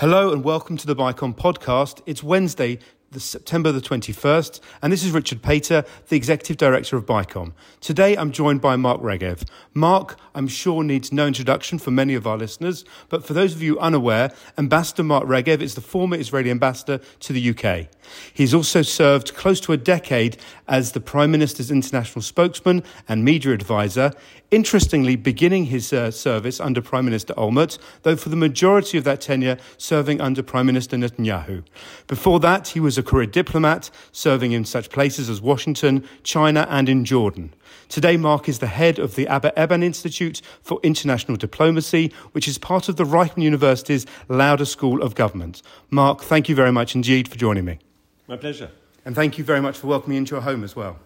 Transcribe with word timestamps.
Hello 0.00 0.32
and 0.32 0.44
welcome 0.44 0.76
to 0.76 0.86
the 0.86 0.94
BICOM 0.94 1.34
podcast. 1.34 2.02
It's 2.06 2.22
Wednesday, 2.22 2.78
the 3.10 3.20
September 3.20 3.72
the 3.72 3.80
21st, 3.80 4.60
and 4.82 4.92
this 4.92 5.02
is 5.02 5.12
Richard 5.12 5.40
Pater, 5.40 5.82
the 6.08 6.16
Executive 6.16 6.58
Director 6.58 6.94
of 6.94 7.06
BICOM. 7.06 7.54
Today 7.80 8.14
I'm 8.14 8.32
joined 8.32 8.60
by 8.60 8.76
Mark 8.76 9.00
Regev. 9.00 9.48
Mark, 9.72 10.18
I'm 10.34 10.46
sure, 10.46 10.84
needs 10.84 11.10
no 11.10 11.26
introduction 11.26 11.78
for 11.78 11.90
many 11.90 12.14
of 12.14 12.26
our 12.26 12.36
listeners, 12.36 12.84
but 13.08 13.24
for 13.24 13.32
those 13.32 13.54
of 13.54 13.62
you 13.62 13.78
unaware, 13.78 14.30
Ambassador 14.58 15.04
Mark 15.04 15.24
Regev 15.24 15.62
is 15.62 15.74
the 15.74 15.80
former 15.80 16.18
Israeli 16.18 16.50
ambassador 16.50 16.98
to 17.20 17.32
the 17.32 17.50
UK. 17.50 17.88
He's 18.32 18.52
also 18.52 18.82
served 18.82 19.34
close 19.34 19.60
to 19.60 19.72
a 19.72 19.78
decade 19.78 20.36
as 20.66 20.92
the 20.92 21.00
Prime 21.00 21.30
Minister's 21.30 21.70
international 21.70 22.22
spokesman 22.22 22.82
and 23.08 23.24
media 23.24 23.52
advisor, 23.52 24.12
interestingly, 24.50 25.16
beginning 25.16 25.66
his 25.66 25.92
uh, 25.92 26.10
service 26.10 26.60
under 26.60 26.82
Prime 26.82 27.06
Minister 27.06 27.32
Olmert, 27.34 27.78
though 28.02 28.16
for 28.16 28.28
the 28.28 28.36
majority 28.36 28.98
of 28.98 29.04
that 29.04 29.22
tenure 29.22 29.56
serving 29.78 30.20
under 30.20 30.42
Prime 30.42 30.66
Minister 30.66 30.96
Netanyahu. 30.96 31.64
Before 32.06 32.40
that, 32.40 32.68
he 32.68 32.80
was 32.80 32.97
a 32.98 33.02
career 33.02 33.26
diplomat, 33.26 33.90
serving 34.12 34.52
in 34.52 34.64
such 34.64 34.90
places 34.90 35.30
as 35.30 35.40
Washington, 35.40 36.04
China, 36.22 36.66
and 36.68 36.88
in 36.88 37.04
Jordan. 37.04 37.54
Today, 37.88 38.18
Mark 38.18 38.48
is 38.48 38.58
the 38.58 38.66
head 38.66 38.98
of 38.98 39.14
the 39.14 39.26
Abba 39.28 39.52
Eban 39.56 39.82
Institute 39.82 40.42
for 40.60 40.78
International 40.82 41.36
Diplomacy, 41.36 42.12
which 42.32 42.46
is 42.46 42.58
part 42.58 42.88
of 42.88 42.96
the 42.96 43.04
Reichman 43.04 43.42
University's 43.42 44.04
Lauder 44.28 44.66
School 44.66 45.02
of 45.02 45.14
Government. 45.14 45.62
Mark, 45.90 46.22
thank 46.22 46.48
you 46.48 46.54
very 46.54 46.72
much 46.72 46.94
indeed 46.94 47.28
for 47.28 47.36
joining 47.36 47.64
me. 47.64 47.78
My 48.26 48.36
pleasure. 48.36 48.70
And 49.06 49.14
thank 49.14 49.38
you 49.38 49.44
very 49.44 49.62
much 49.62 49.78
for 49.78 49.86
welcoming 49.86 50.16
me 50.16 50.18
into 50.18 50.34
your 50.34 50.42
home 50.42 50.64
as 50.64 50.76
well. 50.76 50.98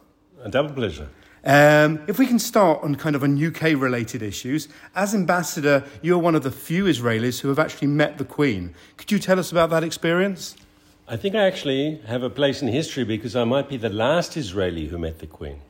A 0.43 0.49
double 0.49 0.73
pleasure. 0.75 1.09
Um, 1.45 2.03
if 2.07 2.19
we 2.19 2.27
can 2.27 2.39
start 2.39 2.83
on 2.83 2.95
kind 2.95 3.17
of 3.17 3.25
on 3.25 3.45
UK 3.45 3.81
related 3.81 4.23
issues, 4.23 4.69
as 4.95 5.15
ambassador, 5.15 5.85
you're 6.01 6.19
one 6.19 6.35
of 6.35 6.45
the 6.45 6.53
few 6.53 6.85
Israelis 6.85 7.41
who 7.41 7.49
have 7.49 7.59
actually 7.59 7.89
met 7.89 8.19
the 8.19 8.25
Queen. 8.25 8.75
Could 8.97 9.11
you 9.11 9.19
tell 9.19 9.39
us 9.39 9.51
about 9.51 9.71
that 9.71 9.83
experience? 9.83 10.57
I 11.13 11.17
think 11.19 11.35
I 11.35 11.45
actually 11.45 12.01
have 12.07 12.23
a 12.23 12.31
place 12.31 12.63
in 12.63 12.69
history 12.69 13.05
because 13.05 13.37
I 13.37 13.45
might 13.45 13.69
be 13.69 13.77
the 13.77 13.91
last 13.91 14.35
Israeli 14.35 14.87
who 14.87 14.97
met 14.97 15.19
the 15.19 15.27
Queen. 15.27 15.61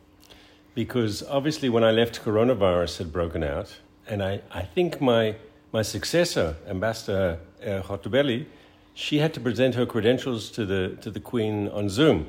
Because 0.73 1.25
obviously, 1.25 1.69
when 1.69 1.83
I 1.83 1.91
left, 1.91 2.23
coronavirus 2.23 2.99
had 2.99 3.12
broken 3.12 3.43
out, 3.43 3.77
and 4.07 4.23
I, 4.23 4.41
I 4.53 4.62
think 4.62 5.01
my, 5.01 5.34
my 5.73 5.83
successor, 5.83 6.55
Ambassador 6.69 7.41
uh, 7.61 7.83
Hotovely, 7.83 8.47
she 8.95 9.19
had 9.19 9.34
to 9.34 9.41
present 9.41 9.75
her 9.75 9.84
credentials 9.84 10.49
to 10.53 10.65
the, 10.65 10.97
to 11.01 11.11
the 11.11 11.19
Queen 11.19 11.67
on 11.71 11.89
Zoom. 11.89 12.29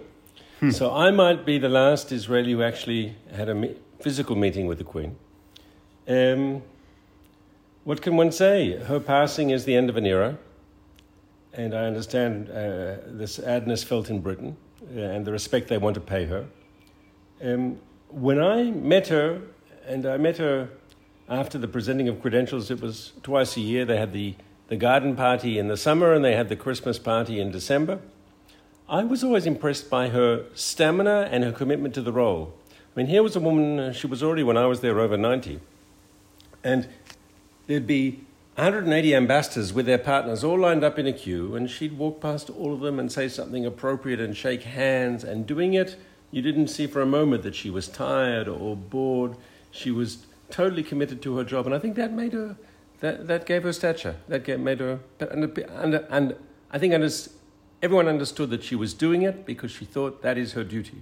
Hmm. 0.60 0.72
So 0.72 0.92
I 0.92 1.12
might 1.12 1.46
be 1.46 1.60
the 1.60 1.70
last 1.70 2.12
Israeli 2.12 2.54
who 2.54 2.64
actually 2.64 3.16
had 3.32 3.48
a 3.48 3.54
me- 3.54 3.76
physical 4.00 4.36
meeting 4.36 4.66
with 4.66 4.80
the 4.80 4.86
Queen. 4.86 5.16
Um, 6.08 6.64
what 7.84 8.02
can 8.02 8.18
one 8.18 8.32
say? 8.32 8.76
Her 8.76 9.00
passing 9.00 9.52
is 9.52 9.66
the 9.66 9.76
end 9.76 9.92
of 9.92 9.98
an 9.98 10.08
era, 10.08 10.40
and 11.54 11.74
I 11.74 11.86
understand 11.86 12.50
uh, 12.50 12.98
the 13.08 13.28
sadness 13.28 13.84
felt 13.84 14.10
in 14.10 14.22
Britain 14.22 14.58
uh, 14.96 15.00
and 15.00 15.26
the 15.26 15.32
respect 15.32 15.68
they 15.68 15.78
want 15.78 15.94
to 15.96 16.02
pay 16.02 16.26
her. 16.26 16.46
Um, 17.42 17.80
when 18.10 18.42
I 18.42 18.72
met 18.72 19.08
her, 19.08 19.42
and 19.86 20.06
I 20.06 20.18
met 20.18 20.38
her 20.38 20.70
after 21.30 21.58
the 21.58 21.68
presenting 21.68 22.08
of 22.08 22.22
credentials, 22.22 22.72
it 22.72 22.82
was 22.82 23.14
twice 23.22 23.58
a 23.58 23.62
year. 23.62 23.86
They 23.86 23.98
had 23.98 24.14
the, 24.14 24.36
the 24.68 24.76
garden 24.76 25.16
party 25.16 25.58
in 25.58 25.68
the 25.68 25.78
summer 25.78 26.14
and 26.14 26.24
they 26.24 26.36
had 26.36 26.50
the 26.50 26.56
Christmas 26.56 27.00
party 27.00 27.40
in 27.40 27.52
December. 27.52 28.00
I 28.90 29.04
was 29.04 29.24
always 29.24 29.46
impressed 29.46 29.90
by 29.90 30.10
her 30.10 30.46
stamina 30.54 31.30
and 31.32 31.44
her 31.44 31.52
commitment 31.52 31.94
to 31.96 32.02
the 32.02 32.12
role. 32.12 32.54
I 32.70 33.00
mean, 33.00 33.08
here 33.08 33.24
was 33.24 33.36
a 33.36 33.40
woman, 33.40 33.80
uh, 33.80 33.94
she 33.94 34.08
was 34.08 34.22
already, 34.22 34.44
when 34.44 34.58
I 34.58 34.68
was 34.68 34.82
there, 34.82 35.00
over 35.00 35.18
90. 35.18 35.60
And 36.64 36.88
there'd 37.68 37.88
be 37.88 38.23
180 38.56 39.16
ambassadors 39.16 39.74
with 39.74 39.88
their 39.88 39.98
partners 39.98 40.44
all 40.44 40.60
lined 40.60 40.84
up 40.84 41.00
in 41.00 41.08
a 41.08 41.14
queue, 41.14 41.56
and 41.56 41.68
she'd 41.72 41.98
walk 41.98 42.22
past 42.22 42.52
all 42.52 42.72
of 42.72 42.82
them 42.82 43.00
and 43.00 43.12
say 43.12 43.28
something 43.28 43.66
appropriate 43.66 44.20
and 44.20 44.38
shake 44.38 44.62
hands. 44.62 45.24
And 45.24 45.48
doing 45.48 45.74
it, 45.74 45.96
you 46.30 46.44
didn't 46.44 46.68
see 46.68 46.86
for 46.86 47.02
a 47.02 47.06
moment 47.06 47.42
that 47.44 47.56
she 47.56 47.72
was 47.72 47.88
tired 47.88 48.48
or 48.48 48.76
bored. 48.76 49.36
She 49.72 49.90
was 49.90 50.28
totally 50.52 50.84
committed 50.84 51.20
to 51.24 51.38
her 51.38 51.44
job, 51.44 51.66
and 51.66 51.74
I 51.74 51.80
think 51.80 51.96
that 51.96 52.14
made 52.14 52.34
her, 52.34 52.56
that, 53.00 53.26
that 53.26 53.48
gave 53.48 53.64
her 53.64 53.74
stature. 53.74 54.18
That 54.28 54.44
gave, 54.44 54.60
made 54.60 54.82
her, 54.82 55.00
and, 55.20 55.58
and, 55.58 55.96
and 56.10 56.36
I 56.70 56.78
think 56.78 56.94
under, 56.94 57.10
everyone 57.82 58.08
understood 58.08 58.52
that 58.52 58.64
she 58.64 58.76
was 58.76 58.94
doing 58.94 59.24
it 59.24 59.48
because 59.48 59.72
she 59.72 59.86
thought 59.86 60.22
that 60.22 60.38
is 60.38 60.54
her 60.54 60.64
duty. 60.64 61.02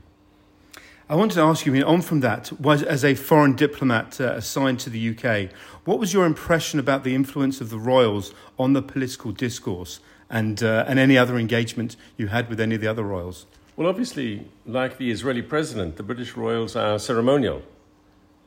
I 1.12 1.16
wanted 1.16 1.36
to 1.36 1.42
ask 1.42 1.66
you, 1.66 1.76
on 1.84 2.02
from 2.02 2.22
that, 2.22 2.54
was 2.54 2.84
as 2.84 3.04
a 3.04 3.16
foreign 3.16 3.54
diplomat 3.54 4.22
uh, 4.22 4.32
assigned 4.36 4.80
to 4.80 4.90
the 4.90 5.10
UK, 5.10 5.52
what 5.84 6.00
was 6.00 6.14
your 6.14 6.26
impression 6.26 6.80
about 6.80 7.04
the 7.04 7.14
influence 7.14 7.60
of 7.60 7.70
the 7.70 7.78
royals 7.78 8.34
on 8.58 8.72
the 8.72 8.82
political 8.82 9.34
discourse 9.34 10.00
and, 10.30 10.64
uh, 10.64 10.86
and 10.88 11.00
any 11.00 11.18
other 11.18 11.38
engagement 11.38 11.98
you 12.16 12.28
had 12.28 12.48
with 12.48 12.62
any 12.62 12.76
of 12.76 12.80
the 12.80 12.88
other 12.88 13.04
royals? 13.04 13.46
Well, 13.76 13.90
obviously, 13.90 14.48
like 14.66 15.00
the 15.00 15.12
Israeli 15.12 15.42
president, 15.42 15.98
the 15.98 16.04
British 16.04 16.38
royals 16.38 16.78
are 16.78 16.98
ceremonial. 16.98 17.62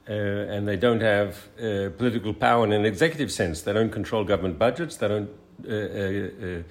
Uh, 0.09 0.13
and 0.13 0.67
they 0.67 0.77
don't 0.77 1.03
have 1.03 1.49
uh, 1.59 1.91
political 1.99 2.33
power 2.33 2.65
in 2.65 2.73
an 2.73 2.87
executive 2.87 3.31
sense. 3.31 3.61
They 3.61 3.75
don't 3.75 3.93
control 3.93 4.25
government 4.25 4.59
budgets. 4.59 4.97
They 4.97 5.09
don't 5.09 5.29
uh, 5.69 5.73
uh 5.73 6.63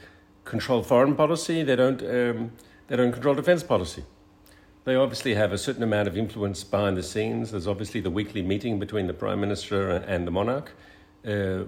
control 0.43 0.81
foreign 0.81 1.15
policy. 1.15 1.61
They 1.61 1.75
don't, 1.75 2.01
um, 2.01 2.51
they 2.87 2.95
don't 2.95 3.11
control 3.11 3.35
defense 3.35 3.61
policy. 3.61 4.03
They 4.85 4.95
obviously 4.95 5.35
have 5.35 5.53
a 5.53 5.57
certain 5.57 5.81
amount 5.81 6.09
of 6.09 6.17
influence 6.17 6.63
behind 6.65 6.97
the 6.97 7.03
scenes. 7.03 7.51
There's 7.51 7.67
obviously 7.67 8.01
the 8.01 8.09
weekly 8.09 8.41
meeting 8.41 8.79
between 8.79 9.07
the 9.07 9.13
Prime 9.13 9.39
Minister 9.39 9.91
and 9.91 10.27
the 10.27 10.31
monarch, 10.31 10.73
uh, 11.25 11.63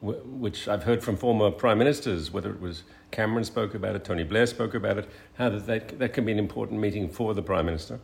w- 0.00 0.22
which 0.24 0.68
I've 0.68 0.84
heard 0.84 1.02
from 1.02 1.16
former 1.16 1.50
Prime 1.50 1.78
Ministers, 1.78 2.30
whether 2.30 2.50
it 2.50 2.60
was 2.60 2.84
Cameron 3.10 3.42
spoke 3.42 3.74
about 3.74 3.96
it, 3.96 4.04
Tony 4.04 4.22
Blair 4.22 4.46
spoke 4.46 4.74
about 4.74 4.96
it, 4.96 5.08
how 5.34 5.48
that, 5.48 5.66
that, 5.66 5.98
that 5.98 6.12
can 6.12 6.24
be 6.24 6.30
an 6.30 6.38
important 6.38 6.80
meeting 6.80 7.08
for 7.08 7.34
the 7.34 7.42
Prime 7.42 7.66
Minister. 7.66 7.98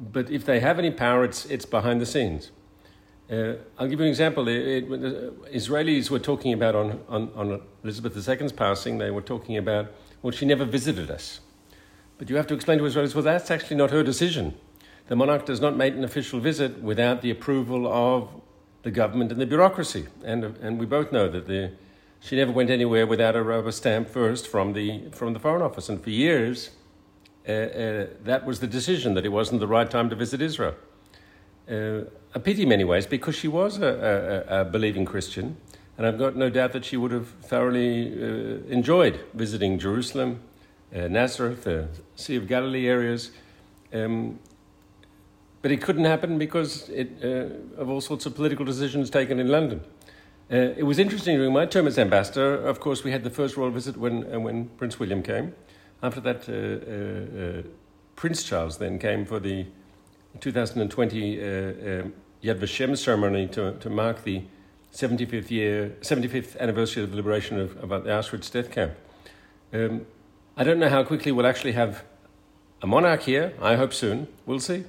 But 0.00 0.30
if 0.30 0.44
they 0.44 0.58
have 0.58 0.80
any 0.80 0.90
power, 0.90 1.24
it's, 1.24 1.44
it's 1.46 1.66
behind 1.66 2.00
the 2.00 2.06
scenes. 2.06 2.50
Uh, 3.30 3.54
I'll 3.78 3.86
give 3.86 4.00
you 4.00 4.06
an 4.06 4.10
example. 4.10 4.48
It, 4.48 4.56
it, 4.56 5.54
Israelis 5.54 6.10
were 6.10 6.18
talking 6.18 6.52
about 6.52 6.74
on, 6.74 7.00
on, 7.08 7.30
on 7.36 7.60
Elizabeth 7.84 8.16
II's 8.16 8.50
passing, 8.50 8.98
they 8.98 9.12
were 9.12 9.22
talking 9.22 9.56
about, 9.58 9.92
well, 10.22 10.32
she 10.32 10.44
never 10.44 10.64
visited 10.64 11.08
us. 11.08 11.38
But 12.20 12.28
you 12.28 12.36
have 12.36 12.46
to 12.48 12.54
explain 12.54 12.76
to 12.76 12.84
Israelis, 12.84 13.14
well, 13.14 13.24
that's 13.24 13.50
actually 13.50 13.78
not 13.78 13.92
her 13.92 14.02
decision. 14.02 14.52
The 15.08 15.16
monarch 15.16 15.46
does 15.46 15.58
not 15.58 15.74
make 15.74 15.94
an 15.94 16.04
official 16.04 16.38
visit 16.38 16.82
without 16.82 17.22
the 17.22 17.30
approval 17.30 17.90
of 17.90 18.28
the 18.82 18.90
government 18.90 19.32
and 19.32 19.40
the 19.40 19.46
bureaucracy. 19.46 20.06
And, 20.22 20.44
and 20.44 20.78
we 20.78 20.84
both 20.84 21.12
know 21.12 21.30
that 21.30 21.46
the, 21.46 21.72
she 22.20 22.36
never 22.36 22.52
went 22.52 22.68
anywhere 22.68 23.06
without 23.06 23.36
a 23.36 23.42
rubber 23.42 23.72
stamp 23.72 24.10
first 24.10 24.48
from 24.48 24.74
the, 24.74 25.08
from 25.12 25.32
the 25.32 25.38
Foreign 25.38 25.62
Office. 25.62 25.88
And 25.88 26.04
for 26.04 26.10
years, 26.10 26.72
uh, 27.48 27.52
uh, 27.52 28.06
that 28.24 28.44
was 28.44 28.60
the 28.60 28.66
decision 28.66 29.14
that 29.14 29.24
it 29.24 29.30
wasn't 29.30 29.60
the 29.60 29.66
right 29.66 29.90
time 29.90 30.10
to 30.10 30.14
visit 30.14 30.42
Israel. 30.42 30.74
Uh, 31.70 32.02
a 32.34 32.40
pity 32.44 32.64
in 32.64 32.68
many 32.68 32.84
ways 32.84 33.06
because 33.06 33.34
she 33.34 33.48
was 33.48 33.78
a, 33.78 34.44
a, 34.46 34.60
a, 34.60 34.64
believing 34.66 35.06
Christian, 35.06 35.56
and 35.96 36.06
I've 36.06 36.18
got 36.18 36.36
no 36.36 36.50
doubt 36.50 36.72
that 36.72 36.84
she 36.84 36.98
would 36.98 37.12
have 37.12 37.28
thoroughly 37.28 38.12
uh, 38.12 38.26
enjoyed 38.68 39.20
visiting 39.32 39.78
Jerusalem, 39.78 40.42
uh, 40.94 41.08
Nazareth, 41.08 41.64
the 41.64 41.88
Sea 42.16 42.36
of 42.36 42.46
Galilee 42.46 42.88
areas. 42.88 43.30
Um, 43.92 44.38
but 45.62 45.70
it 45.70 45.82
couldn't 45.82 46.04
happen 46.04 46.38
because 46.38 46.88
it, 46.88 47.10
uh, 47.22 47.80
of 47.80 47.90
all 47.90 48.00
sorts 48.00 48.26
of 48.26 48.34
political 48.34 48.64
decisions 48.64 49.10
taken 49.10 49.38
in 49.38 49.48
London. 49.48 49.82
Uh, 50.50 50.74
it 50.76 50.84
was 50.84 50.98
interesting 50.98 51.36
during 51.36 51.52
my 51.52 51.66
term 51.66 51.86
as 51.86 51.98
ambassador. 51.98 52.54
Of 52.54 52.80
course, 52.80 53.04
we 53.04 53.12
had 53.12 53.24
the 53.24 53.30
first 53.30 53.56
royal 53.56 53.70
visit 53.70 53.96
when, 53.96 54.32
uh, 54.32 54.40
when 54.40 54.68
Prince 54.78 54.98
William 54.98 55.22
came. 55.22 55.54
After 56.02 56.20
that, 56.22 56.46
Prince 58.16 58.42
Charles 58.42 58.78
then 58.78 58.98
came 58.98 59.26
for 59.26 59.38
the 59.38 59.66
2020 60.40 61.40
uh, 61.40 61.44
Yad 62.42 62.58
Vashem 62.58 62.96
ceremony 62.96 63.46
to, 63.48 63.72
to 63.74 63.90
mark 63.90 64.24
the 64.24 64.42
75th 64.92 65.50
year, 65.50 65.96
75th 66.00 66.58
anniversary 66.58 67.02
of 67.02 67.10
the 67.10 67.16
liberation 67.16 67.60
of, 67.60 67.76
of 67.78 68.04
the 68.04 68.10
Auschwitz 68.10 68.50
death 68.50 68.70
camp. 68.70 68.92
Um, 69.72 70.06
I 70.60 70.62
don't 70.62 70.78
know 70.78 70.90
how 70.90 71.02
quickly 71.04 71.32
we'll 71.32 71.46
actually 71.46 71.72
have 71.72 72.04
a 72.82 72.86
monarch 72.86 73.22
here. 73.22 73.54
I 73.62 73.76
hope 73.76 73.94
soon. 73.94 74.28
We'll 74.44 74.60
see. 74.60 74.84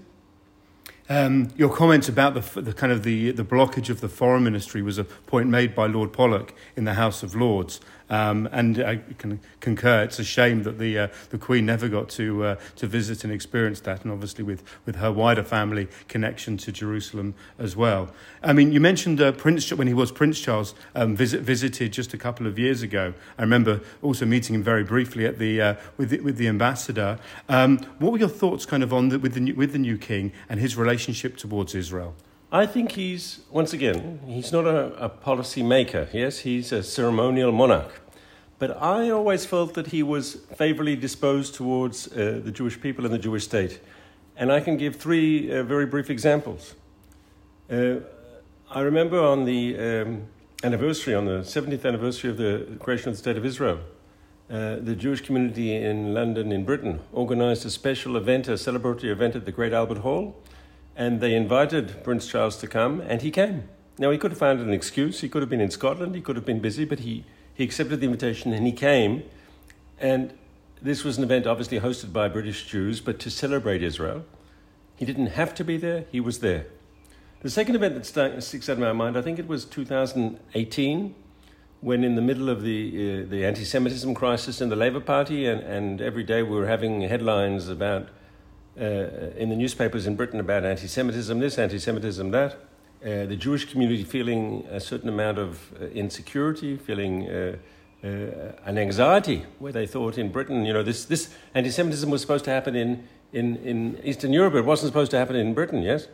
Um, 1.10 1.50
your 1.58 1.74
comments 1.76 2.08
about 2.08 2.36
the, 2.36 2.62
the, 2.62 2.74
kind 2.74 2.94
of 2.94 3.04
the, 3.04 3.32
the 3.32 3.44
blockage 3.44 3.90
of 3.90 4.02
the 4.02 4.10
foreign 4.10 4.44
ministry 4.44 4.82
was 4.82 4.98
a 4.98 5.04
point 5.04 5.50
made 5.50 5.76
by 5.76 5.88
Lord 5.88 6.14
Polak 6.14 6.52
in 6.76 6.86
the 6.86 6.94
House 6.94 7.24
of 7.24 7.36
Lords. 7.36 7.82
Um, 8.12 8.50
and 8.52 8.78
I 8.84 8.98
can 9.18 9.40
concur. 9.62 10.04
It's 10.04 10.20
a 10.20 10.26
shame 10.26 10.64
that 10.64 10.78
the 10.78 11.00
uh, 11.00 11.08
the 11.30 11.38
Queen 11.38 11.66
never 11.66 11.88
got 11.88 12.10
to 12.10 12.44
uh, 12.44 12.56
to 12.76 12.86
visit 12.86 13.24
and 13.24 13.32
experience 13.32 13.80
that, 13.82 14.04
and 14.04 14.12
obviously 14.12 14.44
with, 14.44 14.64
with 14.86 14.98
her 14.98 15.14
wider 15.14 15.44
family 15.44 15.88
connection 16.10 16.58
to 16.58 16.74
Jerusalem 16.74 17.36
as 17.58 17.78
well. 17.78 18.12
I 18.44 18.52
mean, 18.52 18.74
you 18.74 18.82
mentioned 18.82 19.22
uh, 19.22 19.32
Prince 19.32 19.72
when 19.72 19.88
he 19.88 19.94
was 19.94 20.12
Prince 20.12 20.42
Charles 20.42 20.76
um, 20.94 21.16
visit, 21.16 21.40
visited 21.42 21.94
just 21.94 22.14
a 22.14 22.18
couple 22.18 22.48
of 22.48 22.60
years 22.60 22.82
ago. 22.82 23.14
I 23.38 23.44
remember 23.44 23.80
also 24.02 24.26
meeting 24.26 24.56
him 24.56 24.64
very 24.64 24.84
briefly 24.84 25.26
at 25.26 25.40
the 25.40 25.62
uh, 25.62 25.76
with 25.96 26.10
the, 26.10 26.20
with 26.20 26.36
the 26.36 26.50
ambassador. 26.50 27.18
Um, 27.48 27.78
what 28.00 28.12
were 28.12 28.20
your 28.20 28.28
thoughts, 28.28 28.66
kind 28.66 28.84
of, 28.84 28.92
on 28.92 29.08
the, 29.08 29.20
with 29.20 29.36
the 29.36 29.54
with 29.54 29.72
the 29.72 29.80
new 29.80 29.98
king 29.98 30.34
and 30.50 30.60
his 30.60 30.76
relationship 30.92 31.38
towards 31.38 31.74
Israel? 31.74 32.14
I 32.52 32.66
think 32.66 32.92
he's, 32.92 33.24
once 33.50 33.72
again, 33.72 34.20
he's 34.28 34.52
not 34.52 34.66
a, 34.66 35.06
a 35.08 35.10
policy 35.10 35.64
maker. 35.64 36.04
Yes, 36.12 36.40
he's 36.40 36.74
a 36.74 36.84
ceremonial 36.84 37.52
monarch. 37.54 37.94
But 38.60 38.72
I 38.98 39.10
always 39.10 39.46
felt 39.46 39.74
that 39.74 39.88
he 39.88 40.04
was 40.04 40.26
favorably 40.62 40.98
disposed 41.08 41.56
towards 41.56 41.98
uh, 42.08 42.42
the 42.48 42.52
Jewish 42.52 42.78
people 42.86 43.06
and 43.06 43.14
the 43.14 43.24
Jewish 43.28 43.46
state. 43.46 43.80
And 44.36 44.52
I 44.52 44.60
can 44.60 44.76
give 44.78 44.98
three 44.98 45.30
uh, 45.52 45.64
very 45.64 45.86
brief 45.86 46.10
examples. 46.10 46.76
Uh, 47.70 47.96
I 48.80 48.82
remember 48.82 49.20
on 49.34 49.46
the 49.46 49.64
um, 49.88 50.10
anniversary, 50.64 51.16
on 51.16 51.26
the 51.26 51.40
70th 51.56 51.86
anniversary 51.86 52.30
of 52.30 52.38
the 52.38 52.78
creation 52.84 53.10
of 53.10 53.16
the 53.16 53.24
State 53.26 53.38
of 53.38 53.46
Israel, 53.46 53.80
uh, 54.50 54.76
the 54.90 54.96
Jewish 55.04 55.22
community 55.28 55.68
in 55.92 56.14
London, 56.14 56.52
in 56.52 56.66
Britain, 56.66 57.00
organized 57.14 57.66
a 57.66 57.70
special 57.70 58.18
event, 58.18 58.50
a 58.50 58.58
celebratory 58.68 59.10
event 59.18 59.36
at 59.36 59.46
the 59.46 59.54
Great 59.54 59.74
Albert 59.74 60.00
Hall, 60.00 60.36
and 60.96 61.22
they 61.22 61.36
invited 61.36 62.04
Prince 62.04 62.28
Charles 62.28 62.58
to 62.58 62.68
come, 62.68 63.02
and 63.02 63.22
he 63.22 63.32
came. 63.32 63.70
Now, 63.98 64.12
he 64.12 64.18
could 64.18 64.32
have 64.32 64.40
found 64.40 64.60
an 64.60 64.74
excuse. 64.74 65.22
He 65.22 65.30
could 65.30 65.42
have 65.42 65.50
been 65.50 65.62
in 65.62 65.72
Scotland, 65.72 66.16
he 66.16 66.22
could 66.22 66.36
have 66.36 66.46
been 66.46 66.60
busy, 66.60 66.86
but 66.86 67.00
he, 67.00 67.24
he 67.54 67.64
accepted 67.64 68.00
the 68.00 68.06
invitation 68.06 68.54
and 68.54 68.66
he 68.66 68.72
came. 68.72 69.24
And 70.00 70.34
this 70.82 71.04
was 71.04 71.18
an 71.18 71.24
event 71.24 71.46
obviously 71.46 71.80
hosted 71.80 72.12
by 72.12 72.28
British 72.28 72.66
Jews, 72.66 73.00
but 73.00 73.20
to 73.20 73.30
celebrate 73.30 73.84
Israel. 73.84 74.26
He 74.96 75.06
didn't 75.06 75.28
have 75.28 75.54
to 75.56 75.64
be 75.64 75.78
there, 75.78 76.06
he 76.12 76.20
was 76.20 76.40
there. 76.40 76.66
The 77.42 77.50
second 77.50 77.76
event 77.76 78.04
that 78.04 78.44
sticks 78.44 78.70
out 78.70 78.78
in 78.78 78.84
my 78.84 78.94
mind, 78.94 79.18
I 79.18 79.22
think 79.22 79.40
it 79.40 79.48
was 79.48 79.66
2018, 79.66 81.16
when 81.82 82.04
in 82.04 82.16
the 82.16 82.22
middle 82.22 82.50
of 82.50 82.62
the, 82.62 83.24
uh, 83.24 83.30
the 83.30 83.46
anti 83.46 83.64
Semitism 83.64 84.14
crisis 84.14 84.62
in 84.62 84.70
the 84.70 84.76
Labour 84.76 85.00
Party, 85.00 85.48
and, 85.48 85.62
and 85.62 86.02
every 86.02 86.24
day 86.24 86.44
we 86.44 86.56
were 86.56 86.68
having 86.68 87.02
headlines 87.02 87.68
about, 87.68 88.10
uh, 88.80 88.84
in 89.38 89.50
the 89.50 89.56
newspapers 89.56 90.08
in 90.08 90.16
Britain 90.16 90.40
about 90.40 90.64
anti 90.64 90.88
Semitism 90.88 91.40
this, 91.40 91.58
anti 91.58 91.78
Semitism 91.78 92.32
that, 92.32 92.54
uh, 92.54 93.26
the 93.26 93.36
Jewish 93.36 93.66
community 93.66 94.04
feeling 94.04 94.66
a 94.70 94.80
certain 94.80 95.10
amount 95.10 95.38
of 95.38 95.60
uh, 95.74 95.86
insecurity, 95.88 96.78
feeling 96.78 97.28
uh, 97.28 97.58
uh, 98.04 98.08
an 98.66 98.78
anxiety, 98.78 99.46
where 99.60 99.74
they 99.74 99.86
thought 99.86 100.18
in 100.18 100.32
Britain, 100.32 100.66
you 100.66 100.74
know, 100.74 100.84
this, 100.84 101.06
this 101.06 101.34
anti 101.54 101.70
Semitism 101.70 102.10
was 102.10 102.22
supposed 102.22 102.46
to 102.46 102.52
happen 102.52 102.76
in, 102.76 103.08
in, 103.34 103.58
in 103.58 104.00
Eastern 104.04 104.32
Europe, 104.32 104.54
it 104.56 104.66
wasn't 104.66 104.90
supposed 104.90 105.12
to 105.12 105.18
happen 105.18 105.36
in 105.36 105.54
Britain, 105.54 105.82
yes? 105.82 106.08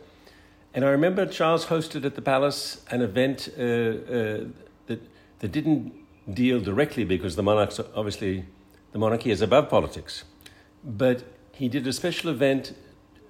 And 0.74 0.84
I 0.84 0.88
remember 0.88 1.26
Charles 1.26 1.66
hosted 1.66 2.04
at 2.04 2.14
the 2.14 2.22
palace 2.22 2.84
an 2.90 3.02
event 3.02 3.48
that, 3.56 4.52
that 4.86 5.52
didn't 5.52 5.92
deal 6.32 6.60
directly 6.60 7.04
because 7.04 7.36
the 7.36 7.42
monarchs, 7.42 7.80
obviously, 7.94 8.44
the 8.92 8.98
monarchy 8.98 9.30
is 9.30 9.40
above 9.40 9.68
politics. 9.68 10.24
But 10.84 11.24
he 11.58 11.68
did 11.68 11.86
a 11.86 11.92
special 11.92 12.30
event 12.30 12.74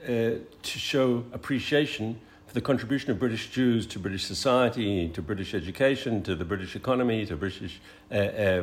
uh, 0.04 0.06
to 0.06 0.44
show 0.62 1.24
appreciation 1.32 2.20
for 2.46 2.54
the 2.54 2.60
contribution 2.60 3.10
of 3.10 3.18
British 3.18 3.50
Jews 3.50 3.86
to 3.86 3.98
British 3.98 4.24
society, 4.24 5.08
to 5.08 5.22
British 5.22 5.54
education, 5.54 6.22
to 6.22 6.34
the 6.34 6.44
British 6.44 6.76
economy, 6.76 7.26
to 7.26 7.36
British 7.36 7.80
uh, 8.10 8.14
uh, 8.14 8.62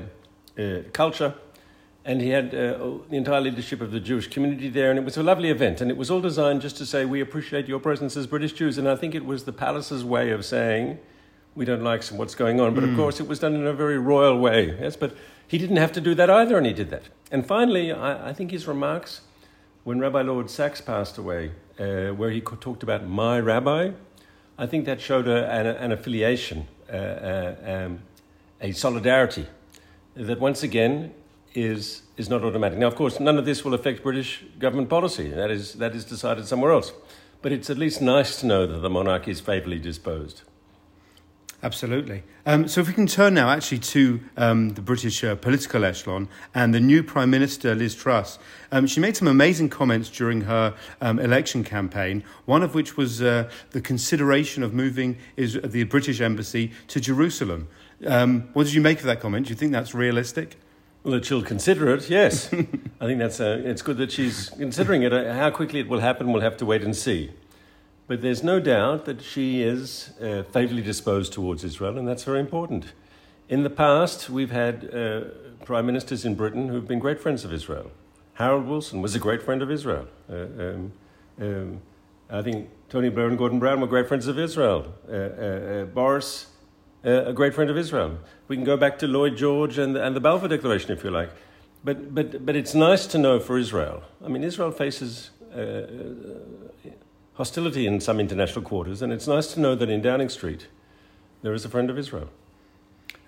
uh 0.57 0.81
culture 0.93 1.35
and 2.05 2.21
he 2.21 2.29
had 2.29 2.53
uh, 2.53 2.99
the 3.09 3.17
entire 3.17 3.41
leadership 3.41 3.81
of 3.81 3.91
the 3.91 3.99
Jewish 3.99 4.27
community 4.27 4.69
there, 4.69 4.91
and 4.91 4.99
it 4.99 5.03
was 5.03 5.17
a 5.17 5.23
lovely 5.23 5.49
event. 5.49 5.81
And 5.81 5.89
it 5.89 5.97
was 5.97 6.11
all 6.11 6.21
designed 6.21 6.61
just 6.61 6.77
to 6.77 6.85
say, 6.85 7.03
We 7.03 7.19
appreciate 7.19 7.67
your 7.67 7.79
presence 7.79 8.15
as 8.15 8.27
British 8.27 8.53
Jews. 8.53 8.77
And 8.77 8.87
I 8.87 8.95
think 8.95 9.15
it 9.15 9.25
was 9.25 9.45
the 9.45 9.51
palace's 9.51 10.05
way 10.05 10.29
of 10.29 10.45
saying, 10.45 10.99
We 11.55 11.65
don't 11.65 11.83
like 11.83 12.05
what's 12.05 12.35
going 12.35 12.61
on. 12.61 12.75
But 12.75 12.83
of 12.83 12.95
course, 12.95 13.19
it 13.19 13.27
was 13.27 13.39
done 13.39 13.55
in 13.55 13.65
a 13.65 13.73
very 13.73 13.97
royal 13.97 14.37
way. 14.37 14.77
Yes, 14.79 14.95
but 14.95 15.17
he 15.47 15.57
didn't 15.57 15.77
have 15.77 15.91
to 15.93 16.01
do 16.01 16.13
that 16.13 16.29
either, 16.29 16.57
and 16.57 16.67
he 16.67 16.73
did 16.73 16.91
that. 16.91 17.05
And 17.31 17.43
finally, 17.43 17.91
I, 17.91 18.29
I 18.29 18.33
think 18.33 18.51
his 18.51 18.67
remarks 18.67 19.21
when 19.85 19.99
Rabbi 19.99 20.23
Lord 20.23 20.49
Sacks 20.49 20.81
passed 20.81 21.17
away, 21.17 21.51
uh, 21.79 22.07
where 22.07 22.31
he 22.31 22.41
talked 22.41 22.83
about 22.83 23.07
my 23.07 23.39
rabbi, 23.39 23.91
I 24.57 24.65
think 24.65 24.85
that 24.85 24.99
showed 24.99 25.27
a, 25.27 25.49
an, 25.49 25.67
an, 25.67 25.91
affiliation, 25.91 26.67
uh, 26.91 26.95
uh 26.95 27.55
um, 27.65 27.99
a 28.59 28.71
solidarity. 28.71 29.45
That 30.15 30.39
once 30.39 30.63
again, 30.63 31.13
is, 31.55 32.01
is 32.17 32.29
not 32.29 32.43
automatic. 32.43 32.77
Now, 32.77 32.87
of 32.87 32.95
course, 32.95 33.19
none 33.19 33.37
of 33.37 33.45
this 33.45 33.63
will 33.63 33.73
affect 33.73 34.03
British 34.03 34.43
government 34.59 34.89
policy. 34.89 35.29
That 35.29 35.51
is, 35.51 35.73
that 35.73 35.95
is 35.95 36.03
decided 36.03 36.47
somewhere 36.47 36.71
else. 36.71 36.91
But 37.41 37.51
it's 37.51 37.69
at 37.69 37.77
least 37.77 38.01
nice 38.01 38.39
to 38.41 38.45
know 38.45 38.67
that 38.67 38.79
the 38.79 38.89
monarchy 38.89 39.31
is 39.31 39.39
favourably 39.39 39.79
disposed. 39.79 40.41
Absolutely. 41.65 42.21
Um, 42.45 42.67
so, 42.67 42.79
if 42.79 42.87
we 42.87 42.93
can 42.93 43.07
turn 43.07 43.33
now 43.33 43.49
actually 43.49 43.79
to 43.79 44.19
um, 44.37 44.75
the 44.75 44.81
British 44.81 45.23
uh, 45.23 45.33
political 45.33 45.83
echelon 45.83 46.29
and 46.53 46.75
the 46.75 46.79
new 46.79 47.01
Prime 47.01 47.31
Minister, 47.31 47.73
Liz 47.73 47.95
Truss. 47.95 48.37
Um, 48.71 48.85
she 48.85 48.99
made 48.99 49.17
some 49.17 49.27
amazing 49.27 49.69
comments 49.69 50.07
during 50.11 50.41
her 50.41 50.75
um, 51.01 51.17
election 51.17 51.63
campaign, 51.63 52.23
one 52.45 52.61
of 52.61 52.75
which 52.75 52.97
was 52.97 53.19
uh, 53.19 53.49
the 53.71 53.81
consideration 53.81 54.61
of 54.61 54.75
moving 54.75 55.17
is, 55.37 55.59
the 55.63 55.85
British 55.85 56.21
Embassy 56.21 56.71
to 56.89 56.99
Jerusalem. 56.99 57.67
Um, 58.05 58.47
what 58.53 58.65
did 58.65 58.75
you 58.75 58.81
make 58.81 58.99
of 58.99 59.05
that 59.05 59.19
comment? 59.19 59.47
Do 59.47 59.49
you 59.49 59.55
think 59.55 59.71
that's 59.71 59.95
realistic? 59.95 60.57
Well, 61.03 61.15
that 61.15 61.25
she'll 61.25 61.41
consider 61.41 61.95
it, 61.95 62.11
yes. 62.11 62.53
I 63.01 63.07
think 63.07 63.17
that's 63.17 63.39
uh, 63.39 63.63
it's 63.65 63.81
good 63.81 63.97
that 63.97 64.11
she's 64.11 64.49
considering 64.49 65.01
it. 65.01 65.11
Uh, 65.11 65.33
how 65.33 65.49
quickly 65.49 65.79
it 65.79 65.87
will 65.87 66.01
happen, 66.01 66.31
we'll 66.31 66.43
have 66.43 66.57
to 66.57 66.65
wait 66.67 66.83
and 66.83 66.95
see. 66.95 67.31
But 68.07 68.21
there's 68.21 68.43
no 68.43 68.59
doubt 68.59 69.05
that 69.05 69.21
she 69.21 69.63
is 69.63 70.11
uh, 70.21 70.43
favourably 70.43 70.83
disposed 70.83 71.33
towards 71.33 71.63
Israel, 71.63 71.97
and 71.97 72.07
that's 72.07 72.23
very 72.23 72.39
important. 72.39 72.93
In 73.49 73.63
the 73.63 73.69
past, 73.69 74.29
we've 74.29 74.51
had 74.51 74.93
uh, 74.93 75.21
prime 75.65 75.85
ministers 75.85 76.25
in 76.25 76.35
Britain 76.35 76.67
who've 76.67 76.87
been 76.87 76.99
great 76.99 77.19
friends 77.19 77.43
of 77.43 77.51
Israel. 77.51 77.91
Harold 78.35 78.67
Wilson 78.67 79.01
was 79.01 79.15
a 79.15 79.19
great 79.19 79.41
friend 79.41 79.61
of 79.61 79.71
Israel. 79.71 80.07
Uh, 80.29 80.35
um, 80.35 80.91
um, 81.41 81.81
I 82.29 82.41
think 82.41 82.69
Tony 82.89 83.09
Blair 83.09 83.27
and 83.27 83.37
Gordon 83.37 83.59
Brown 83.59 83.81
were 83.81 83.87
great 83.87 84.07
friends 84.07 84.27
of 84.27 84.37
Israel. 84.37 84.93
Uh, 85.11 85.85
Boris 85.85 86.47
a 87.05 87.33
great 87.33 87.53
friend 87.53 87.69
of 87.69 87.77
Israel. 87.77 88.17
We 88.47 88.55
can 88.55 88.65
go 88.65 88.77
back 88.77 88.97
to 88.99 89.07
Lloyd 89.07 89.37
George 89.37 89.77
and, 89.77 89.95
and 89.95 90.15
the 90.15 90.19
Balfour 90.19 90.49
Declaration, 90.49 90.91
if 90.91 91.03
you 91.03 91.11
like. 91.11 91.29
But, 91.83 92.15
but, 92.15 92.45
but 92.45 92.55
it's 92.55 92.73
nice 92.73 93.05
to 93.07 93.17
know 93.19 93.39
for 93.39 93.59
Israel. 93.59 94.03
I 94.23 94.27
mean, 94.27 94.43
Israel 94.43 94.71
faces 94.71 95.29
uh, 95.53 95.59
uh, 95.59 96.89
hostility 97.35 97.85
in 97.85 97.99
some 97.99 98.19
international 98.19 98.63
quarters, 98.63 99.01
and 99.01 99.13
it's 99.13 99.27
nice 99.27 99.53
to 99.53 99.59
know 99.59 99.75
that 99.75 99.89
in 99.89 100.01
Downing 100.01 100.29
Street 100.29 100.67
there 101.41 101.53
is 101.53 101.65
a 101.65 101.69
friend 101.69 101.89
of 101.89 101.97
Israel. 101.97 102.29